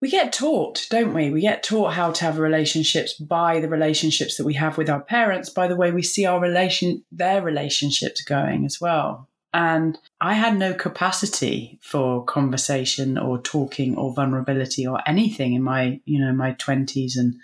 We 0.00 0.10
get 0.10 0.34
taught, 0.34 0.86
don't 0.90 1.14
we? 1.14 1.30
We 1.30 1.40
get 1.40 1.62
taught 1.62 1.94
how 1.94 2.10
to 2.10 2.24
have 2.26 2.38
relationships 2.38 3.14
by 3.14 3.60
the 3.60 3.70
relationships 3.70 4.36
that 4.36 4.44
we 4.44 4.52
have 4.52 4.76
with 4.76 4.90
our 4.90 5.00
parents, 5.00 5.48
by 5.48 5.66
the 5.66 5.76
way 5.76 5.92
we 5.92 6.02
see 6.02 6.26
our 6.26 6.38
relation, 6.38 7.02
their 7.10 7.40
relationships 7.40 8.22
going 8.22 8.66
as 8.66 8.78
well. 8.82 9.30
And 9.54 9.96
I 10.20 10.34
had 10.34 10.58
no 10.58 10.74
capacity 10.74 11.78
for 11.80 12.24
conversation 12.24 13.16
or 13.16 13.40
talking 13.40 13.96
or 13.96 14.12
vulnerability 14.12 14.84
or 14.84 15.00
anything 15.06 15.54
in 15.54 15.62
my, 15.62 16.00
you 16.04 16.18
know, 16.20 16.32
my 16.32 16.52
twenties 16.52 17.16
and 17.16 17.36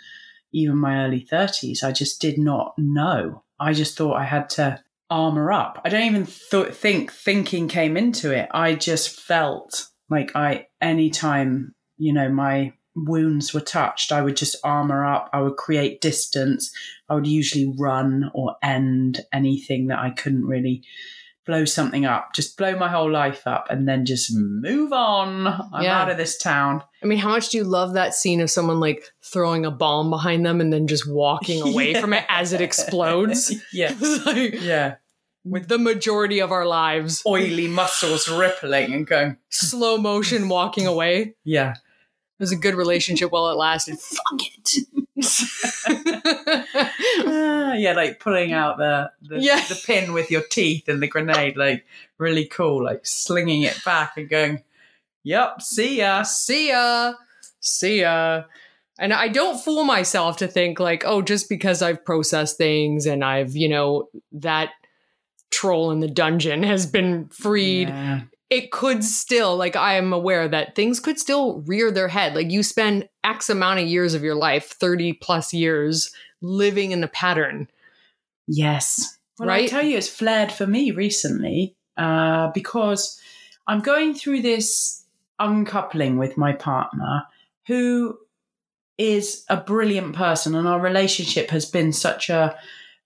even 0.52 0.76
my 0.76 1.04
early 1.04 1.20
thirties. 1.20 1.84
I 1.84 1.92
just 1.92 2.20
did 2.20 2.36
not 2.36 2.74
know. 2.76 3.44
I 3.60 3.74
just 3.74 3.96
thought 3.96 4.16
I 4.16 4.24
had 4.24 4.50
to 4.50 4.82
armor 5.08 5.52
up. 5.52 5.80
I 5.84 5.88
don't 5.88 6.02
even 6.02 6.26
th- 6.26 6.74
think 6.74 7.12
thinking 7.12 7.68
came 7.68 7.96
into 7.96 8.32
it. 8.32 8.48
I 8.50 8.74
just 8.74 9.20
felt 9.20 9.86
like 10.08 10.34
I, 10.34 10.66
anytime, 10.80 11.76
you 11.96 12.12
know, 12.12 12.28
my 12.28 12.72
wounds 12.96 13.54
were 13.54 13.60
touched, 13.60 14.10
I 14.10 14.22
would 14.22 14.36
just 14.36 14.56
armor 14.64 15.06
up. 15.06 15.30
I 15.32 15.42
would 15.42 15.56
create 15.56 16.00
distance. 16.00 16.72
I 17.08 17.14
would 17.14 17.28
usually 17.28 17.72
run 17.78 18.32
or 18.34 18.56
end 18.64 19.20
anything 19.32 19.86
that 19.88 20.00
I 20.00 20.10
couldn't 20.10 20.44
really 20.44 20.82
blow 21.50 21.64
something 21.64 22.04
up, 22.06 22.32
just 22.32 22.56
blow 22.56 22.76
my 22.76 22.88
whole 22.88 23.10
life 23.10 23.44
up 23.46 23.66
and 23.70 23.88
then 23.88 24.04
just 24.06 24.30
move 24.34 24.92
on. 24.92 25.46
I'm 25.48 25.82
Yeah. 25.82 26.00
out 26.00 26.10
of 26.10 26.16
this 26.16 26.38
town. 26.38 26.82
I 27.02 27.06
mean, 27.06 27.18
how 27.18 27.30
much 27.30 27.48
do 27.48 27.56
you 27.58 27.64
love 27.64 27.94
that 27.94 28.14
scene 28.14 28.40
of 28.40 28.50
someone 28.50 28.78
like 28.78 29.02
throwing 29.22 29.66
a 29.66 29.70
bomb 29.70 30.10
behind 30.10 30.46
them 30.46 30.60
and 30.60 30.72
then 30.72 30.86
just 30.86 31.08
walking 31.10 31.60
away 31.60 31.94
from 32.00 32.12
it 32.12 32.24
as 32.28 32.52
it 32.52 32.60
explodes? 32.60 33.52
yeah. 33.72 33.94
Like 34.26 34.60
Yeah. 34.62 34.94
with 35.44 35.66
the 35.68 35.78
majority 35.78 36.38
of 36.40 36.52
our 36.52 36.66
lives, 36.66 37.22
Oily 37.26 37.66
muscles 37.66 38.28
rippling 38.28 38.92
and 38.94 39.06
going, 39.06 39.36
slow 39.48 39.98
motion 39.98 40.48
walking 40.48 40.86
away. 40.86 41.34
yeah. 41.44 41.72
It 41.72 42.42
was 42.44 42.52
a 42.52 42.56
good 42.56 42.74
relationship 42.74 43.32
while 43.32 43.48
it 43.50 43.56
lasted. 43.56 43.98
Fuck 43.98 44.40
it. 44.40 44.86
Ah, 47.26 47.74
yeah, 47.74 47.92
like 47.94 48.20
pulling 48.20 48.52
out 48.52 48.78
the 48.78 49.10
the, 49.22 49.38
Yeah. 49.40 49.60
the 49.68 49.80
pin 49.86 50.12
with 50.12 50.30
your 50.30 50.42
teeth 50.42 50.88
and 50.88 51.02
the 51.02 51.06
grenade, 51.08 51.56
like 51.56 51.84
really 52.18 52.46
cool, 52.46 52.84
like 52.84 53.06
slinging 53.06 53.62
it 53.62 53.78
back 53.84 54.16
and 54.16 54.28
going, 54.28 54.62
"Yep, 55.24 55.62
see 55.62 55.98
ya." 55.98 56.22
See 56.22 56.68
ya. 56.68 57.14
See 57.60 58.00
ya. 58.00 58.44
And 58.98 59.12
I 59.12 59.28
don't 59.28 59.58
fool 59.62 59.84
myself 59.84 60.36
to 60.38 60.46
think 60.48 60.78
like, 60.80 61.04
oh, 61.06 61.22
just 61.22 61.48
because 61.48 61.80
I've 61.82 62.04
processed 62.04 62.58
things 62.58 63.06
and 63.06 63.24
I've, 63.24 63.56
you 63.56 63.68
know, 63.68 64.08
that 64.32 64.70
troll 65.50 65.90
in 65.90 66.00
the 66.00 66.08
dungeon 66.08 66.62
has 66.62 66.84
been 66.86 67.28
freed. 67.28 67.88
Yeah. 67.88 68.20
It 68.50 68.72
could 68.72 69.04
still, 69.04 69.56
like, 69.56 69.76
I 69.76 69.94
am 69.94 70.12
aware 70.12 70.48
that 70.48 70.74
things 70.74 70.98
could 70.98 71.18
still 71.20 71.60
rear 71.60 71.90
their 71.90 72.08
head. 72.08 72.34
Like, 72.34 72.50
you 72.50 72.62
spend 72.62 73.08
X 73.22 73.48
amount 73.48 73.78
of 73.80 73.86
years 73.86 74.14
of 74.14 74.24
your 74.24 74.34
life, 74.34 74.70
30 74.70 75.14
plus 75.14 75.54
years, 75.54 76.12
living 76.42 76.90
in 76.90 77.04
a 77.04 77.08
pattern. 77.08 77.68
Yes. 78.48 79.18
Well, 79.38 79.50
I 79.50 79.66
tell 79.66 79.84
you, 79.84 79.96
it's 79.96 80.08
flared 80.08 80.52
for 80.52 80.66
me 80.66 80.90
recently 80.90 81.76
uh, 81.96 82.50
because 82.52 83.20
I'm 83.66 83.80
going 83.80 84.14
through 84.14 84.42
this 84.42 85.04
uncoupling 85.38 86.18
with 86.18 86.36
my 86.36 86.52
partner 86.52 87.22
who 87.66 88.18
is 88.98 89.44
a 89.48 89.56
brilliant 89.56 90.14
person, 90.14 90.54
and 90.54 90.68
our 90.68 90.80
relationship 90.80 91.50
has 91.50 91.64
been 91.64 91.92
such 91.92 92.28
a 92.28 92.56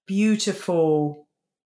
beautiful 0.07 1.24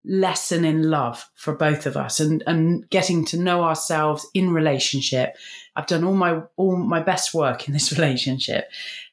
lesson 0.09 0.65
in 0.65 0.91
love 0.91 1.31
for 1.35 1.55
both 1.55 1.87
of 1.87 1.97
us 1.97 2.19
and, 2.19 2.43
and 2.47 2.89
getting 2.91 3.25
to 3.27 3.39
know 3.39 3.63
ourselves 3.63 4.27
in 4.35 4.51
relationship. 4.51 5.37
I've 5.77 5.87
done 5.87 6.03
all 6.03 6.15
my 6.15 6.41
all 6.57 6.77
my 6.77 7.01
best 7.01 7.35
work 7.35 7.69
in 7.69 7.75
this 7.75 7.93
relationship 7.97 8.71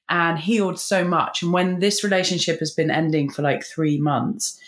and 0.09 0.39
healed 0.39 0.79
so 0.79 1.03
much. 1.03 1.41
And 1.43 1.51
when 1.51 1.79
this 1.79 2.03
relationship 2.03 2.59
has 2.59 2.71
been 2.71 2.91
ending 2.91 3.29
for 3.29 3.41
like 3.41 3.63
three 3.63 3.99
months, 3.99 4.59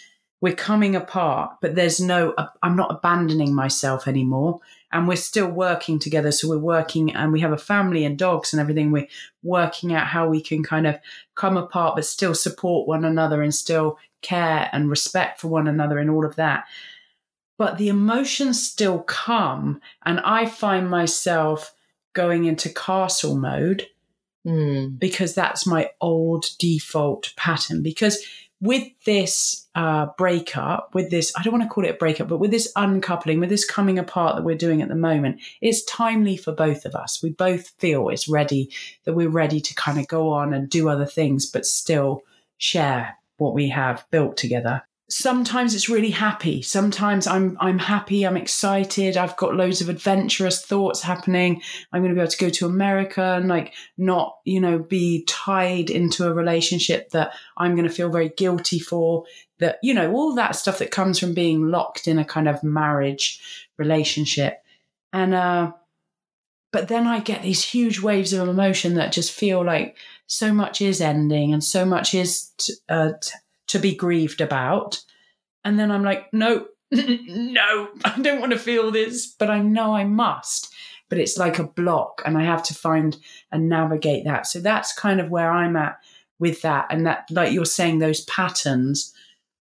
we're 0.42 0.56
coming 0.56 0.96
apart, 0.96 1.52
but 1.62 1.76
there's 1.76 2.00
no, 2.00 2.34
I'm 2.62 2.76
not 2.76 2.92
abandoning 2.92 3.56
myself 3.56 4.08
anymore. 4.08 4.60
And 4.98 5.08
we're 5.08 5.16
still 5.16 5.48
working 5.48 6.00
together. 6.00 6.32
So 6.32 6.50
we're 6.50 6.58
working 6.58 7.14
and 7.14 7.32
we 7.32 7.40
have 7.42 7.52
a 7.52 7.58
family 7.58 8.04
and 8.04 8.18
dogs 8.18 8.52
and 8.52 8.60
everything. 8.60 8.90
We're 8.90 9.08
working 9.44 9.94
out 9.94 10.08
how 10.08 10.28
we 10.28 10.42
can 10.42 10.64
kind 10.64 10.88
of 10.88 10.98
come 11.36 11.56
apart, 11.56 11.96
but 11.96 12.04
still 12.04 12.34
support 12.34 12.88
one 12.88 13.06
another 13.06 13.44
and 13.44 13.54
still 13.54 14.00
care 14.24 14.72
and 14.74 14.90
respect 14.90 15.40
for 15.40 15.50
one 15.50 15.68
another 15.68 16.00
and 16.00 16.10
all 16.10 16.26
of 16.26 16.36
that. 16.38 16.64
But 17.60 17.78
the 17.78 17.90
emotions 17.90 18.62
still 18.68 19.04
come. 19.04 19.82
And 20.04 20.20
I 20.22 20.48
find 20.48 20.90
myself 20.90 21.76
going 22.14 22.46
into 22.46 22.70
castle 22.70 23.38
mode 23.38 23.86
Hmm. 24.44 24.96
because 24.98 25.36
that's 25.36 25.68
my 25.68 25.92
old 26.02 26.46
default 26.58 27.34
pattern. 27.36 27.84
Because 27.84 28.26
with 28.60 28.88
this 29.06 29.68
uh, 29.76 30.08
breakup, 30.18 30.96
with 30.96 31.12
this, 31.12 31.32
I 31.38 31.44
don't 31.44 31.54
want 31.54 31.64
to 31.64 31.70
call 31.70 31.86
it 31.86 31.92
a 31.92 31.94
breakup, 31.94 32.28
but 32.28 32.40
with 32.40 32.50
this 32.50 32.72
uncoupling, 32.76 33.40
with 33.40 33.50
this 33.50 33.66
coming 33.66 34.00
apart 34.00 34.36
that 34.36 34.44
we're 34.44 34.56
doing 34.56 34.82
at 34.82 34.90
the 34.90 34.96
moment, 34.96 35.42
it's 35.62 35.84
timely 35.86 36.38
for 36.38 36.52
both 36.52 36.86
of 36.86 36.96
us. 36.96 37.22
We 37.22 37.30
both 37.30 37.70
feel 37.78 38.10
it's 38.10 38.28
ready, 38.28 38.72
that 39.04 39.14
we're 39.14 39.30
ready 39.30 39.62
to 39.62 39.76
kind 39.76 40.00
of 40.00 40.08
go 40.08 40.32
on 40.32 40.54
and 40.54 40.70
do 40.70 40.90
other 40.90 41.06
things, 41.06 41.46
but 41.46 41.66
still 41.66 42.24
share 42.58 43.16
what 43.38 43.54
we 43.54 43.70
have 43.70 44.06
built 44.10 44.38
together. 44.38 44.87
Sometimes 45.10 45.74
it's 45.74 45.88
really 45.88 46.10
happy. 46.10 46.62
Sometimes 46.62 47.28
I'm 47.28 47.58
I'm 47.62 47.80
happy, 47.80 48.26
I'm 48.26 48.36
excited, 48.36 49.16
I've 49.16 49.38
got 49.38 49.56
loads 49.56 49.80
of 49.80 49.88
adventurous 49.88 50.66
thoughts 50.66 51.02
happening. 51.02 51.62
I'm 51.94 52.02
going 52.02 52.14
to 52.14 52.16
be 52.16 52.22
able 52.22 52.32
to 52.32 52.38
go 52.38 52.50
to 52.50 52.66
America 52.66 53.24
and 53.24 53.48
like 53.48 53.74
not, 53.98 54.38
you 54.44 54.60
know, 54.60 54.80
be 54.80 55.24
tied 55.26 55.90
into 55.90 56.28
a 56.28 56.34
relationship 56.34 57.12
that 57.12 57.32
I'm 57.56 57.76
going 57.76 57.88
to 57.88 57.94
feel 57.94 58.10
very 58.10 58.30
guilty 58.30 58.80
for. 58.80 59.24
That, 59.60 59.78
you 59.82 59.94
know, 59.94 60.12
all 60.12 60.36
that 60.36 60.58
stuff 60.58 60.80
that 60.80 60.92
comes 60.92 61.20
from 61.20 61.34
being 61.34 61.72
locked 61.72 62.08
in 62.08 62.20
a 62.20 62.26
kind 62.26 62.50
of 62.50 62.62
marriage 62.62 63.40
relationship. 63.78 64.62
And, 65.14 65.34
uh, 65.34 65.72
but 66.74 66.90
then 66.90 67.08
I 67.08 67.22
get 67.22 67.42
these 67.42 67.64
huge 67.64 68.02
waves 68.02 68.34
of 68.34 68.48
emotion 68.48 68.96
that 68.96 69.14
just 69.14 69.32
feel 69.32 69.64
like 69.64 69.96
so 70.28 70.54
much 70.54 70.82
is 70.82 71.00
ending 71.00 71.54
and 71.54 71.64
so 71.64 71.86
much 71.86 72.14
is 72.14 72.52
t- 72.58 72.74
uh, 72.90 73.14
t- 73.22 73.32
to 73.68 73.80
be 73.80 73.96
grieved 73.96 74.42
about. 74.42 75.04
And 75.64 75.80
then 75.80 75.92
I'm 75.92 76.04
like, 76.04 76.32
no, 76.34 76.68
no, 76.92 77.90
I 78.06 78.20
don't 78.22 78.40
want 78.40 78.54
to 78.54 78.60
feel 78.60 78.92
this, 78.92 79.28
but 79.28 79.50
I 79.50 79.60
know 79.60 79.96
I 79.96 80.06
must. 80.06 80.74
But 81.10 81.20
it's 81.20 81.38
like 81.38 81.58
a 81.58 81.64
block, 81.64 82.22
and 82.26 82.38
I 82.38 82.44
have 82.44 82.64
to 82.64 82.74
find 82.74 83.18
and 83.52 83.70
navigate 83.70 84.26
that. 84.26 84.46
So 84.46 84.60
that's 84.60 84.94
kind 84.94 85.22
of 85.22 85.30
where 85.30 85.50
I'm 85.50 85.78
at 85.78 85.98
with 86.38 86.62
that. 86.64 86.88
And 86.90 87.06
that, 87.06 87.28
like 87.32 87.54
you're 87.54 87.66
saying, 87.66 88.00
those 88.00 88.26
patterns, 88.26 89.14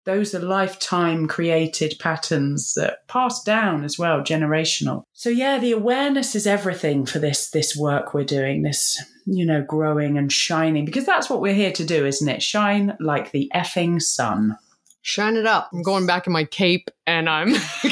those 0.05 0.35
are 0.35 0.41
lifetime 0.41 1.29
created 1.29 1.97
patterns 1.99 2.75
that 2.75 3.07
pass 3.09 3.43
down 3.43 3.85
as 3.85 3.99
well, 3.99 4.21
generational. 4.21 5.05
So 5.13 5.29
yeah, 5.31 5.59
the 5.59 5.73
awareness 5.73 6.35
is 6.35 6.47
everything 6.47 7.07
for 7.07 7.19
this 7.19 7.51
this 7.51 7.77
work 7.77 8.15
we're 8.15 8.25
doing, 8.25 8.63
this, 8.63 9.03
you 9.27 9.47
know, 9.47 9.63
growing 9.63 10.19
and 10.19 10.33
shining, 10.33 10.85
because 10.85 11.07
that's 11.07 11.31
what 11.31 11.41
we're 11.41 11.55
here 11.55 11.73
to 11.73 11.85
do, 11.85 12.05
isn't 12.07 12.29
it? 12.29 12.43
Shine 12.43 12.97
like 13.01 13.31
the 13.31 13.51
effing 13.55 14.03
sun. 14.03 14.57
Shine 15.05 15.37
it 15.37 15.47
up. 15.47 15.69
I'm 15.73 15.83
going 15.83 16.07
back 16.07 16.29
in 16.29 16.33
my 16.33 16.45
cape 16.45 16.89
and 17.09 17.29
I'm. 17.29 17.49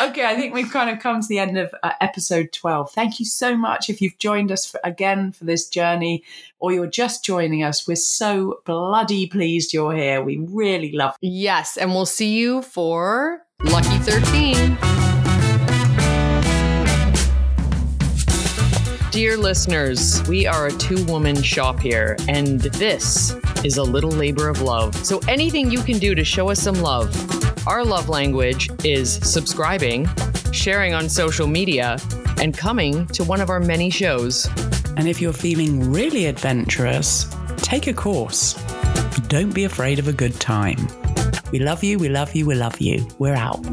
okay, 0.00 0.24
I 0.24 0.36
think 0.36 0.54
we've 0.54 0.70
kind 0.70 0.88
of 0.88 1.00
come 1.00 1.20
to 1.20 1.26
the 1.26 1.40
end 1.40 1.58
of 1.58 1.74
uh, 1.82 1.90
episode 2.00 2.52
12. 2.52 2.92
Thank 2.92 3.18
you 3.18 3.26
so 3.26 3.56
much 3.56 3.90
if 3.90 4.00
you've 4.00 4.16
joined 4.18 4.52
us 4.52 4.64
for, 4.64 4.78
again 4.84 5.32
for 5.32 5.44
this 5.44 5.68
journey 5.68 6.22
or 6.60 6.72
you're 6.72 6.86
just 6.86 7.24
joining 7.24 7.64
us. 7.64 7.88
We're 7.88 7.96
so 7.96 8.60
bloody 8.64 9.26
pleased 9.26 9.72
you're 9.72 9.94
here. 9.94 10.22
We 10.22 10.38
really 10.38 10.92
love 10.92 11.16
yes. 11.20 11.76
And 11.76 11.90
we'll 11.90 12.06
see 12.06 12.38
you 12.38 12.62
for 12.62 13.42
Lucky 13.64 13.98
13. 13.98 15.03
Dear 19.14 19.36
listeners, 19.36 20.26
we 20.26 20.44
are 20.44 20.66
a 20.66 20.72
two 20.72 21.04
woman 21.04 21.40
shop 21.40 21.78
here, 21.78 22.16
and 22.28 22.60
this 22.60 23.32
is 23.62 23.76
a 23.76 23.82
little 23.84 24.10
labor 24.10 24.48
of 24.48 24.60
love. 24.60 24.92
So, 25.06 25.20
anything 25.28 25.70
you 25.70 25.84
can 25.84 26.00
do 26.00 26.16
to 26.16 26.24
show 26.24 26.50
us 26.50 26.60
some 26.60 26.74
love. 26.82 27.14
Our 27.64 27.84
love 27.84 28.08
language 28.08 28.68
is 28.84 29.14
subscribing, 29.22 30.08
sharing 30.50 30.94
on 30.94 31.08
social 31.08 31.46
media, 31.46 31.98
and 32.40 32.58
coming 32.58 33.06
to 33.06 33.22
one 33.22 33.40
of 33.40 33.50
our 33.50 33.60
many 33.60 33.88
shows. 33.88 34.48
And 34.96 35.06
if 35.06 35.22
you're 35.22 35.32
feeling 35.32 35.92
really 35.92 36.26
adventurous, 36.26 37.32
take 37.58 37.86
a 37.86 37.94
course. 37.94 38.54
Don't 39.28 39.54
be 39.54 39.62
afraid 39.62 40.00
of 40.00 40.08
a 40.08 40.12
good 40.12 40.40
time. 40.40 40.88
We 41.52 41.60
love 41.60 41.84
you, 41.84 42.00
we 42.00 42.08
love 42.08 42.34
you, 42.34 42.46
we 42.46 42.56
love 42.56 42.80
you. 42.80 43.06
We're 43.20 43.36
out. 43.36 43.64